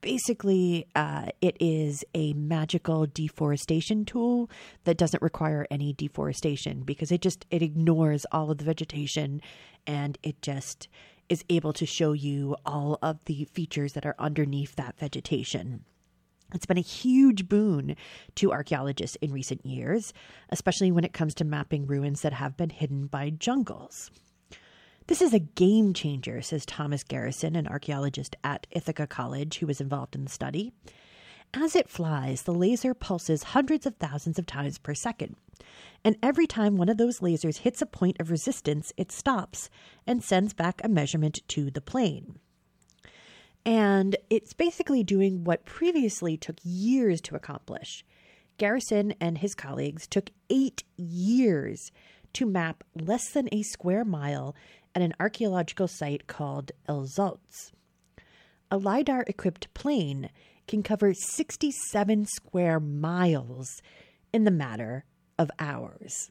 [0.00, 4.50] basically, uh, it is a magical deforestation tool
[4.84, 9.40] that doesn't require any deforestation because it just it ignores all of the vegetation
[9.86, 10.88] and it just
[11.28, 15.84] is able to show you all of the features that are underneath that vegetation.
[16.54, 17.96] It's been a huge boon
[18.36, 20.12] to archaeologists in recent years,
[20.50, 24.10] especially when it comes to mapping ruins that have been hidden by jungles.
[25.06, 29.80] This is a game changer, says Thomas Garrison, an archaeologist at Ithaca College who was
[29.80, 30.72] involved in the study.
[31.52, 35.34] As it flies, the laser pulses hundreds of thousands of times per second.
[36.04, 39.68] And every time one of those lasers hits a point of resistance, it stops
[40.06, 42.38] and sends back a measurement to the plane.
[43.64, 48.04] And it's basically doing what previously took years to accomplish.
[48.56, 51.90] Garrison and his colleagues took eight years
[52.34, 54.54] to map less than a square mile
[54.94, 57.72] at an archaeological site called El Zotz.
[58.70, 60.30] a LIDAR equipped plane
[60.68, 63.82] can cover 67 square miles
[64.32, 65.04] in the matter
[65.38, 66.30] of hours.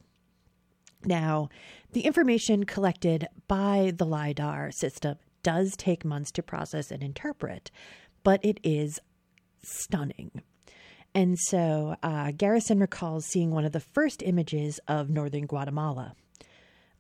[1.04, 1.50] Now,
[1.92, 5.18] the information collected by the LIDAR system
[5.50, 7.72] does take months to process and interpret,
[8.24, 9.00] but it is
[9.64, 10.44] stunning.
[11.16, 16.14] And so uh, Garrison recalls seeing one of the first images of northern Guatemala.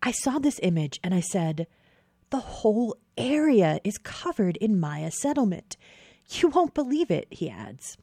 [0.02, 1.68] I saw this image and I said,
[2.32, 5.78] The whole area is covered in Maya settlement.
[6.32, 7.98] You won't believe it, he adds.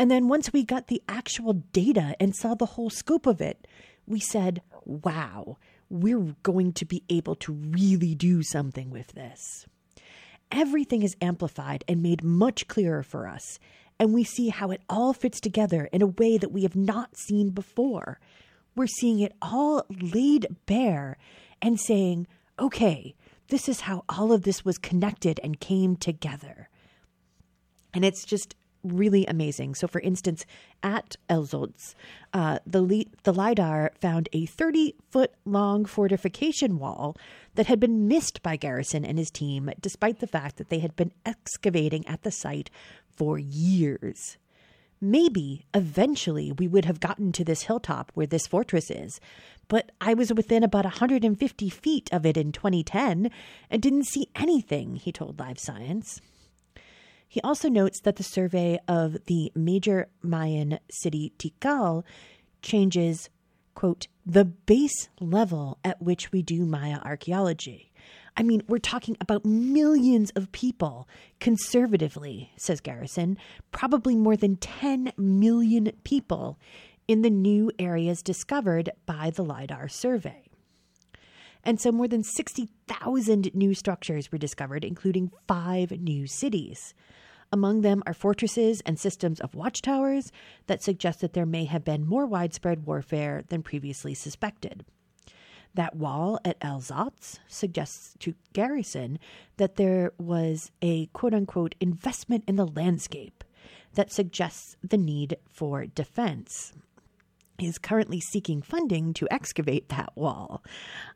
[0.00, 3.68] And then once we got the actual data and saw the whole scope of it,
[4.04, 5.58] we said, Wow,
[5.88, 9.66] we're going to be able to really do something with this.
[10.50, 13.58] Everything is amplified and made much clearer for us,
[13.98, 17.16] and we see how it all fits together in a way that we have not
[17.16, 18.20] seen before.
[18.74, 21.16] We're seeing it all laid bare
[21.62, 22.26] and saying,
[22.58, 23.14] okay,
[23.48, 26.68] this is how all of this was connected and came together.
[27.94, 28.54] And it's just
[28.92, 29.74] really amazing.
[29.74, 30.44] So, for instance,
[30.82, 31.94] at El Zotz,
[32.32, 37.16] uh, the, the LIDAR found a 30 foot long fortification wall
[37.54, 40.96] that had been missed by Garrison and his team, despite the fact that they had
[40.96, 42.70] been excavating at the site
[43.16, 44.36] for years.
[45.00, 49.20] Maybe eventually we would have gotten to this hilltop where this fortress is,
[49.68, 53.30] but I was within about 150 feet of it in 2010
[53.70, 56.20] and didn't see anything, he told Live Science.
[57.28, 62.04] He also notes that the survey of the major Mayan city Tikal
[62.62, 63.28] changes,
[63.74, 67.92] quote, the base level at which we do Maya archaeology.
[68.36, 71.08] I mean, we're talking about millions of people,
[71.40, 73.38] conservatively, says Garrison,
[73.72, 76.58] probably more than 10 million people
[77.08, 80.45] in the new areas discovered by the LIDAR survey.
[81.66, 86.94] And so more than 60,000 new structures were discovered, including five new cities.
[87.52, 90.30] Among them are fortresses and systems of watchtowers
[90.68, 94.84] that suggest that there may have been more widespread warfare than previously suspected.
[95.74, 99.18] That wall at El Zotz suggests to Garrison
[99.56, 103.42] that there was a quote unquote investment in the landscape
[103.94, 106.72] that suggests the need for defense.
[107.58, 110.62] Is currently seeking funding to excavate that wall.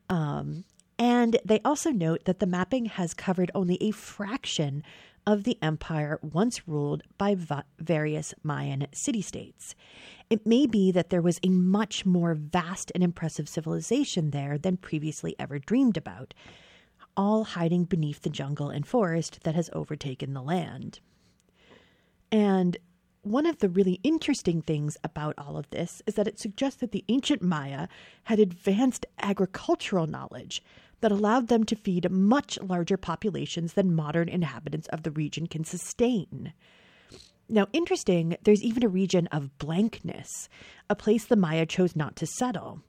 [0.09, 0.65] Um,
[0.99, 4.83] and they also note that the mapping has covered only a fraction
[5.27, 9.75] of the empire once ruled by va- various Mayan city states.
[10.29, 14.77] It may be that there was a much more vast and impressive civilization there than
[14.77, 16.35] previously ever dreamed about,
[17.17, 21.01] all hiding beneath the jungle and forest that has overtaken the land.
[22.33, 22.77] And
[23.23, 26.93] one of the really interesting things about all of this is that it suggests that
[26.93, 27.87] the ancient Maya
[28.25, 30.63] had advanced agricultural knowledge
[31.01, 35.65] that allowed them to feed much larger populations than modern inhabitants of the region can
[35.65, 36.53] sustain.
[37.49, 40.49] Now, interesting, there's even a region of blankness,
[40.89, 42.81] a place the Maya chose not to settle.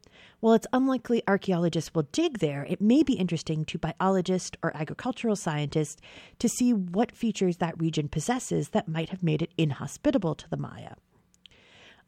[0.41, 5.35] While it's unlikely archaeologists will dig there, it may be interesting to biologists or agricultural
[5.35, 6.01] scientists
[6.39, 10.57] to see what features that region possesses that might have made it inhospitable to the
[10.57, 10.95] Maya.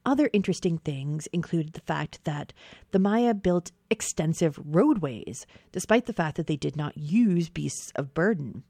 [0.03, 2.53] Other interesting things included the fact that
[2.89, 8.15] the Maya built extensive roadways, despite the fact that they did not use beasts of
[8.15, 8.63] burden.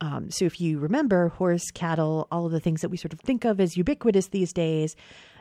[0.00, 3.20] Um, so, if you remember, horse, cattle, all of the things that we sort of
[3.20, 4.96] think of as ubiquitous these days,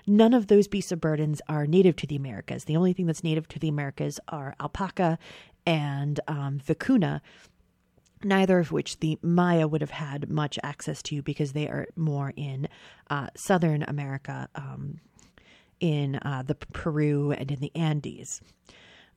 [0.08, 2.66] none of those beasts of burdens are native to the Americas.
[2.66, 5.18] The only thing that's native to the Americas are alpaca
[5.66, 7.22] and um, vicuna,
[8.24, 12.34] neither of which the Maya would have had much access to because they are more
[12.36, 12.68] in
[13.10, 15.00] uh, southern America, um,
[15.80, 18.42] in uh, the Peru and in the Andes.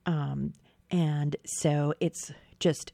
[0.05, 0.53] Um,
[0.91, 2.91] and so it's just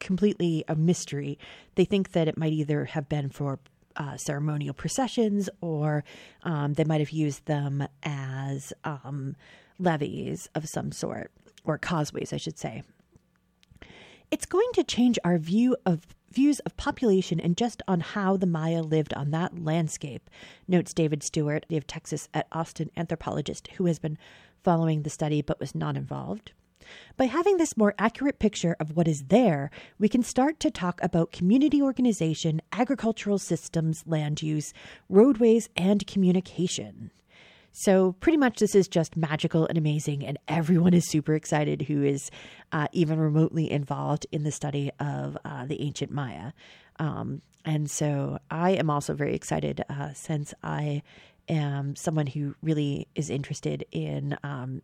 [0.00, 1.38] completely a mystery.
[1.76, 3.60] They think that it might either have been for
[3.96, 6.04] uh, ceremonial processions or
[6.42, 9.36] um, they might have used them as um,
[9.78, 11.30] levees of some sort,
[11.64, 12.82] or causeways, I should say.
[14.30, 18.46] It's going to change our view of views of population and just on how the
[18.46, 20.30] Maya lived on that landscape,
[20.66, 24.16] notes David Stuart of Texas at Austin anthropologist who has been
[24.64, 26.52] following the study but was not involved.
[27.16, 31.00] By having this more accurate picture of what is there, we can start to talk
[31.02, 34.72] about community organization, agricultural systems, land use,
[35.08, 37.10] roadways, and communication.
[37.72, 42.02] So, pretty much, this is just magical and amazing, and everyone is super excited who
[42.02, 42.30] is
[42.70, 46.52] uh, even remotely involved in the study of uh, the ancient Maya.
[46.98, 51.02] Um, and so, I am also very excited uh, since I
[51.48, 54.82] am someone who really is interested in um,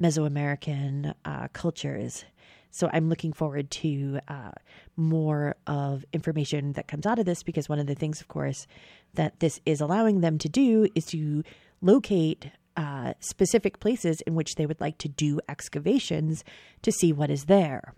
[0.00, 2.24] Mesoamerican uh, cultures
[2.70, 4.52] So I'm looking forward to uh,
[4.96, 8.66] more of information that comes out of this because one of the things, of course,
[9.14, 11.42] that this is allowing them to do is to
[11.80, 16.44] locate uh, specific places in which they would like to do excavations
[16.82, 17.94] to see what is there.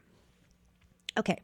[1.19, 1.39] Okay,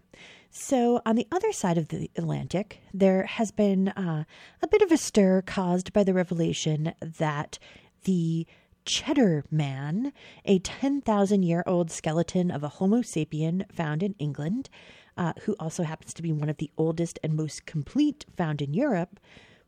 [0.56, 4.24] so on the other side of the Atlantic, there has been uh,
[4.62, 7.58] a bit of a stir caused by the revelation that
[8.04, 8.46] the
[8.86, 10.12] Cheddar Man,
[10.46, 14.70] a 10,000 year old skeleton of a Homo sapien found in England,
[15.18, 18.72] uh, who also happens to be one of the oldest and most complete found in
[18.72, 19.20] Europe,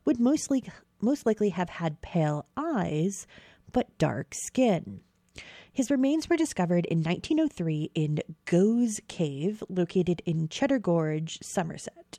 [0.07, 0.64] would mostly
[1.01, 3.26] most likely have had pale eyes
[3.72, 5.01] but dark skin.
[5.72, 12.18] His remains were discovered in 1903 in Goes Cave, located in Cheddar Gorge, Somerset.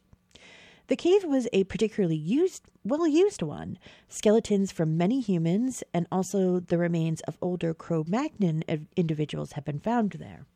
[0.87, 3.77] The cave was a particularly used, well used one.
[4.07, 8.63] Skeletons from many humans and also the remains of older Cro Magnon
[8.95, 10.47] individuals have been found there.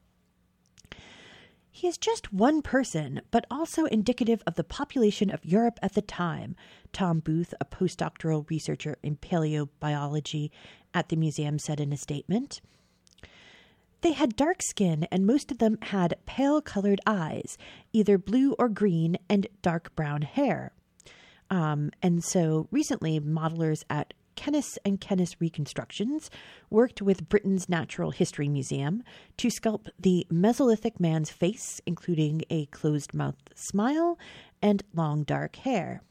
[1.70, 6.04] He is just one person, but also indicative of the population of Europe at the
[6.04, 6.56] time,
[6.92, 10.52] Tom Booth, a postdoctoral researcher in paleobiology
[10.94, 12.62] at the museum, said in a statement.
[14.02, 17.58] They had dark skin, and most of them had pale colored eyes,
[17.94, 20.74] either blue or green, and dark brown hair.
[21.50, 26.30] Um, and so recently, modelers at Kennis and Kennis Reconstructions
[26.70, 29.04] worked with Britain's Natural History Museum
[29.38, 34.18] to sculpt the Mesolithic man's face, including a closed mouth smile
[34.62, 36.02] and long dark hair.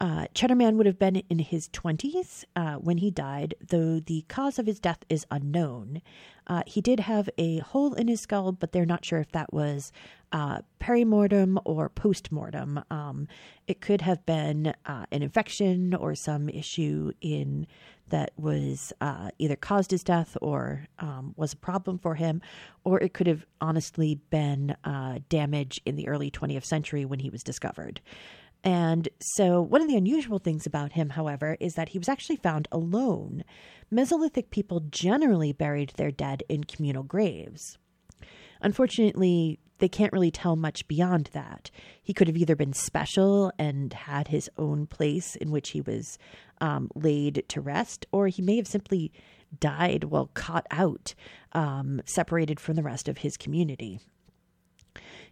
[0.00, 4.58] Uh, Cheddarman would have been in his 20s uh, when he died, though the cause
[4.58, 6.00] of his death is unknown.
[6.46, 9.52] Uh, he did have a hole in his skull, but they're not sure if that
[9.52, 9.92] was
[10.32, 12.82] uh, perimortem or postmortem.
[12.90, 13.28] Um,
[13.66, 17.66] it could have been uh, an infection or some issue in
[18.08, 22.40] that was uh, either caused his death or um, was a problem for him,
[22.84, 24.74] or it could have honestly been
[25.28, 28.00] damage in the early 20th century when he was discovered.
[28.62, 32.36] And so, one of the unusual things about him, however, is that he was actually
[32.36, 33.44] found alone.
[33.92, 37.78] Mesolithic people generally buried their dead in communal graves.
[38.60, 41.70] Unfortunately, they can't really tell much beyond that.
[42.02, 46.18] He could have either been special and had his own place in which he was
[46.60, 49.10] um, laid to rest, or he may have simply
[49.58, 51.14] died while caught out,
[51.52, 54.00] um, separated from the rest of his community.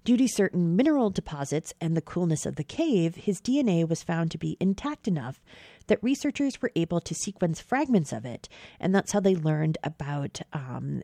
[0.09, 4.31] Due to certain mineral deposits and the coolness of the cave, his DNA was found
[4.31, 5.39] to be intact enough
[5.87, 8.49] that researchers were able to sequence fragments of it,
[8.81, 11.03] and that's how they learned about um,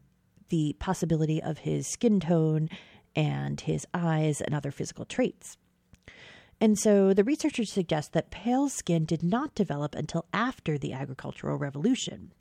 [0.48, 2.70] the possibility of his skin tone
[3.14, 5.58] and his eyes and other physical traits.
[6.58, 11.58] And so the researchers suggest that pale skin did not develop until after the agricultural
[11.58, 12.32] revolution.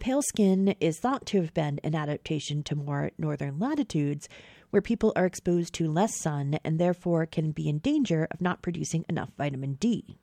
[0.00, 4.28] Pale skin is thought to have been an adaptation to more northern latitudes,
[4.74, 8.60] where people are exposed to less sun and therefore can be in danger of not
[8.60, 10.18] producing enough vitamin D.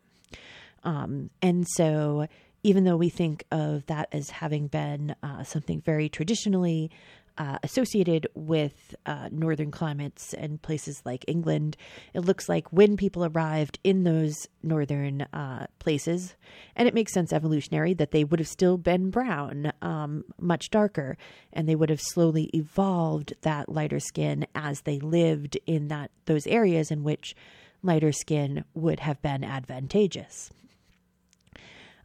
[0.84, 2.28] Um, and so,
[2.62, 6.92] even though we think of that as having been uh, something very traditionally
[7.38, 11.78] uh, associated with uh, northern climates and places like England.
[12.14, 16.36] It looks like when people arrived in those northern uh, places,
[16.76, 21.18] and it makes sense evolutionary that they would have still been brown, um, much darker,
[21.54, 26.48] and they would have slowly evolved that lighter skin as they lived in that those
[26.48, 27.36] areas in which
[27.84, 30.52] lighter skin would have been advantageous.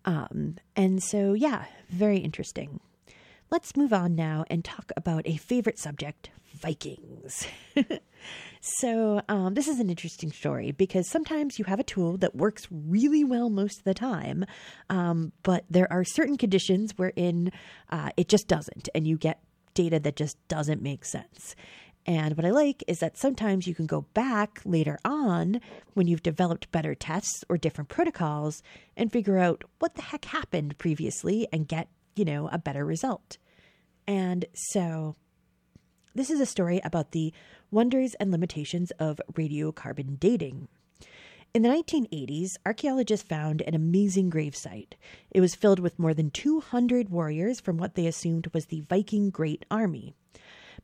[0.04, 2.80] Um, and so, yeah, very interesting.
[3.48, 7.46] Let's move on now and talk about a favorite subject Vikings.
[8.60, 12.66] so, um, this is an interesting story because sometimes you have a tool that works
[12.70, 14.44] really well most of the time,
[14.90, 17.52] um, but there are certain conditions wherein
[17.90, 19.40] uh, it just doesn't, and you get
[19.74, 21.54] data that just doesn't make sense.
[22.06, 25.60] And what I like is that sometimes you can go back later on
[25.94, 28.62] when you've developed better tests or different protocols
[28.96, 33.38] and figure out what the heck happened previously and get you know, a better result.
[34.06, 35.16] And so
[36.14, 37.32] this is a story about the
[37.70, 40.68] wonders and limitations of radiocarbon dating.
[41.52, 44.92] In the 1980s, archaeologists found an amazing gravesite.
[45.30, 49.30] It was filled with more than 200 warriors from what they assumed was the Viking
[49.30, 50.14] Great Army.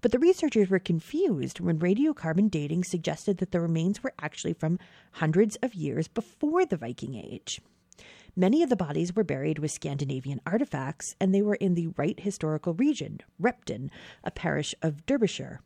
[0.01, 4.79] But the researchers were confused when radiocarbon dating suggested that the remains were actually from
[5.13, 7.61] hundreds of years before the Viking Age.
[8.35, 12.19] Many of the bodies were buried with Scandinavian artifacts, and they were in the right
[12.19, 13.91] historical region, Repton,
[14.25, 15.61] a parish of Derbyshire.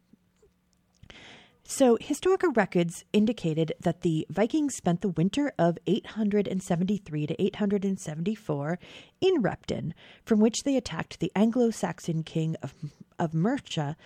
[1.62, 8.79] So, historical records indicated that the Vikings spent the winter of 873 to 874
[9.21, 9.95] in Repton,
[10.25, 12.73] from which they attacked the Anglo Saxon king of,
[13.19, 13.97] of Mercia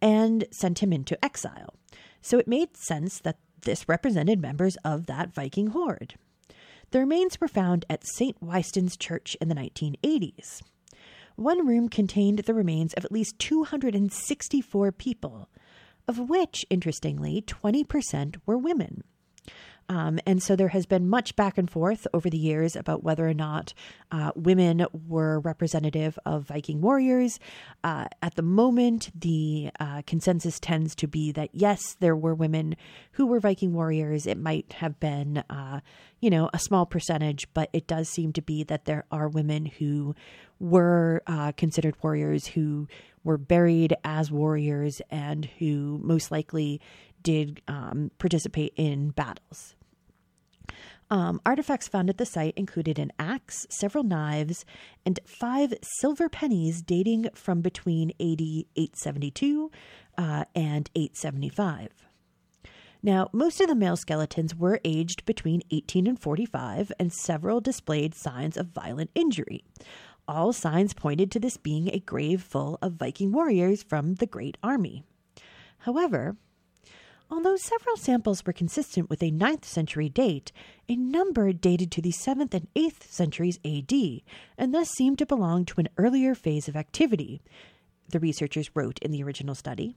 [0.00, 1.74] and sent him into exile.
[2.22, 6.14] So it made sense that this represented members of that Viking horde.
[6.92, 8.36] The remains were found at St.
[8.42, 10.60] Wystan's Church in the 1980s.
[11.36, 15.48] One room contained the remains of at least 264 people,
[16.08, 19.04] of which, interestingly, 20% were women.
[19.90, 23.26] Um, and so there has been much back and forth over the years about whether
[23.26, 23.74] or not
[24.12, 27.40] uh, women were representative of Viking warriors.
[27.82, 32.76] Uh, at the moment, the uh, consensus tends to be that yes, there were women
[33.12, 34.28] who were Viking warriors.
[34.28, 35.80] It might have been, uh,
[36.20, 39.66] you know, a small percentage, but it does seem to be that there are women
[39.66, 40.14] who
[40.60, 42.86] were uh, considered warriors who
[43.24, 46.80] were buried as warriors and who most likely
[47.24, 49.74] did um, participate in battles.
[51.10, 54.64] Um, artifacts found at the site included an axe, several knives,
[55.04, 59.72] and five silver pennies dating from between AD 872
[60.16, 61.88] uh, and 875.
[63.02, 68.14] Now, most of the male skeletons were aged between 18 and 45, and several displayed
[68.14, 69.64] signs of violent injury.
[70.28, 74.58] All signs pointed to this being a grave full of Viking warriors from the Great
[74.62, 75.02] Army.
[75.78, 76.36] However,
[77.32, 80.50] Although several samples were consistent with a 9th century date,
[80.88, 83.92] a number dated to the 7th and 8th centuries AD,
[84.58, 87.40] and thus seemed to belong to an earlier phase of activity,
[88.08, 89.94] the researchers wrote in the original study.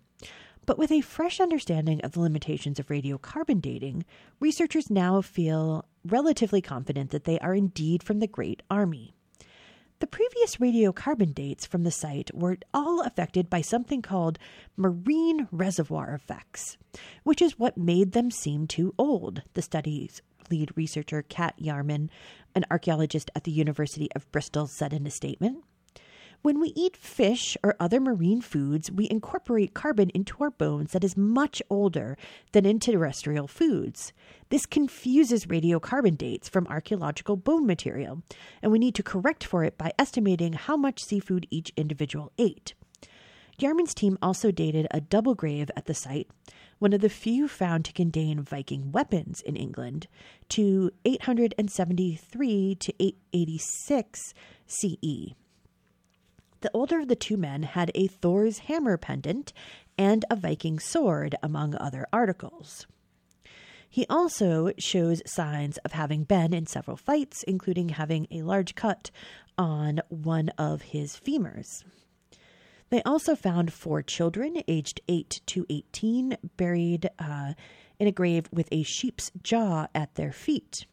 [0.68, 4.06] But with a fresh understanding of the limitations of radiocarbon dating,
[4.40, 9.16] researchers now feel relatively confident that they are indeed from the Great Army.
[10.04, 14.38] The previous radiocarbon dates from the site were all affected by something called
[14.76, 16.78] marine reservoir effects,
[17.24, 22.10] which is what made them seem too old, the study's lead researcher Kat Yarman,
[22.54, 25.64] an archaeologist at the University of Bristol, said in a statement.
[26.44, 31.06] When we eat fish or other marine foods, we incorporate carbon into our bones that
[31.06, 32.18] is much older
[32.52, 34.12] than in terrestrial foods.
[34.50, 38.24] This confuses radiocarbon dates from archaeological bone material,
[38.62, 42.74] and we need to correct for it by estimating how much seafood each individual ate.
[43.58, 46.30] Yarman's team also dated a double grave at the site,
[46.78, 50.08] one of the few found to contain Viking weapons in England,
[50.50, 54.34] to 873 to 886
[54.68, 55.36] CE.
[56.64, 59.52] The older of the two men had a Thor's hammer pendant
[59.98, 62.88] and a Viking sword, among other articles.
[63.90, 69.12] He also shows signs of having been in several fights, including having a large cut
[69.58, 71.84] on one of his femurs.
[72.90, 77.56] They also found four children, aged 8 to 18, buried uh,
[78.00, 80.86] in a grave with a sheep's jaw at their feet.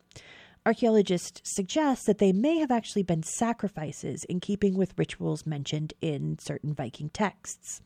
[0.67, 6.39] Archaeologists suggest that they may have actually been sacrifices in keeping with rituals mentioned in
[6.39, 7.81] certain Viking texts.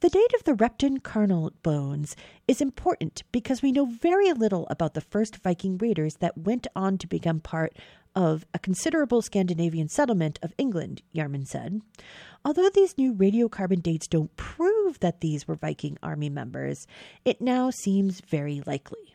[0.00, 2.14] The date of the Repton Charnel bones
[2.46, 6.98] is important because we know very little about the first Viking raiders that went on
[6.98, 7.76] to become part
[8.14, 11.80] of a considerable Scandinavian settlement of England, Yarman said.
[12.44, 16.86] Although these new radiocarbon dates don't prove that these were Viking army members,
[17.24, 19.14] it now seems very likely.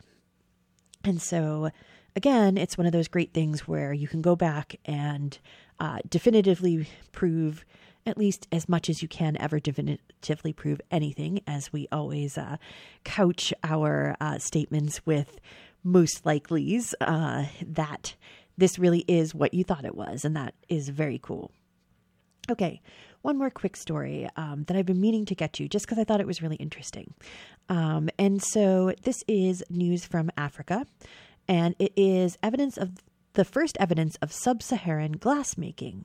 [1.02, 1.70] And so
[2.16, 5.38] again, it's one of those great things where you can go back and
[5.80, 7.64] uh, definitively prove
[8.06, 12.56] at least as much as you can ever definitively prove anything, as we always uh,
[13.02, 15.40] couch our uh, statements with
[15.82, 18.14] most likelies uh, that
[18.56, 21.50] this really is what you thought it was, and that is very cool.
[22.50, 22.82] Okay,
[23.22, 26.04] one more quick story um, that I've been meaning to get to just because I
[26.04, 27.14] thought it was really interesting.
[27.70, 30.86] Um, and so this is news from Africa
[31.48, 32.92] and it is evidence of
[33.34, 36.04] the first evidence of sub Saharan glassmaking.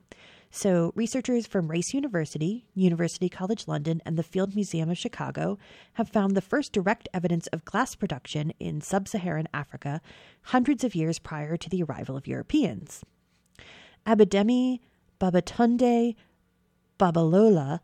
[0.52, 5.58] So, researchers from Rice University, University College London, and the Field Museum of Chicago
[5.92, 10.00] have found the first direct evidence of glass production in sub Saharan Africa
[10.42, 13.04] hundreds of years prior to the arrival of Europeans.
[14.04, 14.80] Abidemi
[15.20, 16.16] Babatunde
[16.98, 17.78] Babalola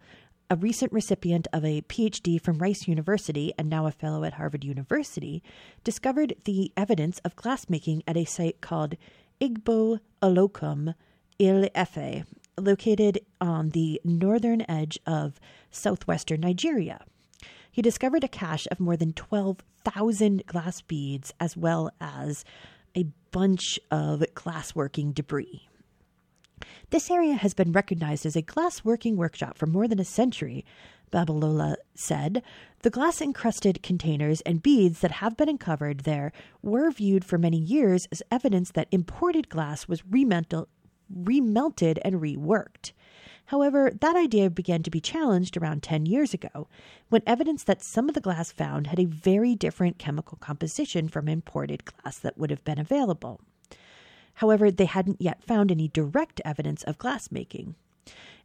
[0.49, 4.65] a recent recipient of a PhD from Rice University and now a fellow at Harvard
[4.65, 5.43] University,
[5.83, 8.97] discovered the evidence of glassmaking at a site called
[9.41, 10.95] Igbo Olokun
[11.39, 12.25] Il Efe,
[12.59, 15.41] located on the northern edge of
[15.71, 17.05] southwestern Nigeria.
[17.71, 22.45] He discovered a cache of more than 12,000 glass beads as well as
[22.97, 25.69] a bunch of glassworking debris.
[26.91, 30.65] This area has been recognized as a glass working workshop for more than a century,
[31.13, 32.43] Babalola said.
[32.83, 36.33] The glass encrusted containers and beads that have been uncovered there
[36.63, 40.67] were viewed for many years as evidence that imported glass was remelted
[41.11, 42.93] and reworked.
[43.47, 46.69] However, that idea began to be challenged around 10 years ago
[47.09, 51.29] when evidence that some of the glass found had a very different chemical composition from
[51.29, 53.41] imported glass that would have been available.
[54.37, 57.75] However, they hadn't yet found any direct evidence of glassmaking.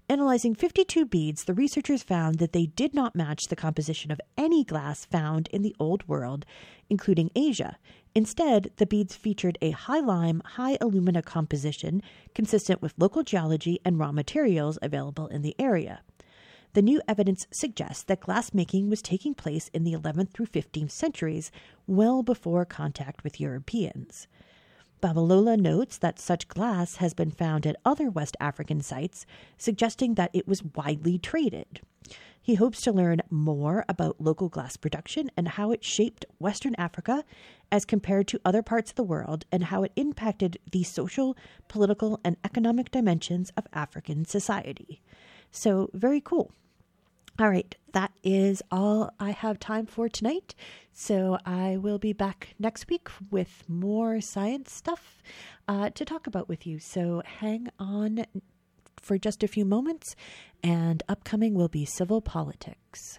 [0.09, 4.63] Analyzing 52 beads, the researchers found that they did not match the composition of any
[4.63, 6.45] glass found in the Old World,
[6.89, 7.77] including Asia.
[8.15, 12.01] Instead, the beads featured a high lime, high alumina composition
[12.35, 16.01] consistent with local geology and raw materials available in the area.
[16.73, 21.51] The new evidence suggests that glassmaking was taking place in the 11th through 15th centuries,
[21.85, 24.27] well before contact with Europeans.
[25.01, 29.25] Babalola notes that such glass has been found at other West African sites,
[29.57, 31.81] suggesting that it was widely traded.
[32.39, 37.23] He hopes to learn more about local glass production and how it shaped Western Africa
[37.71, 41.35] as compared to other parts of the world and how it impacted the social,
[41.67, 45.01] political, and economic dimensions of African society.
[45.51, 46.51] So, very cool.
[47.39, 50.53] All right, that is all I have time for tonight.
[50.91, 55.23] So I will be back next week with more science stuff
[55.67, 56.77] uh, to talk about with you.
[56.77, 58.25] So hang on
[59.01, 60.15] for just a few moments,
[60.61, 63.17] and upcoming will be civil politics.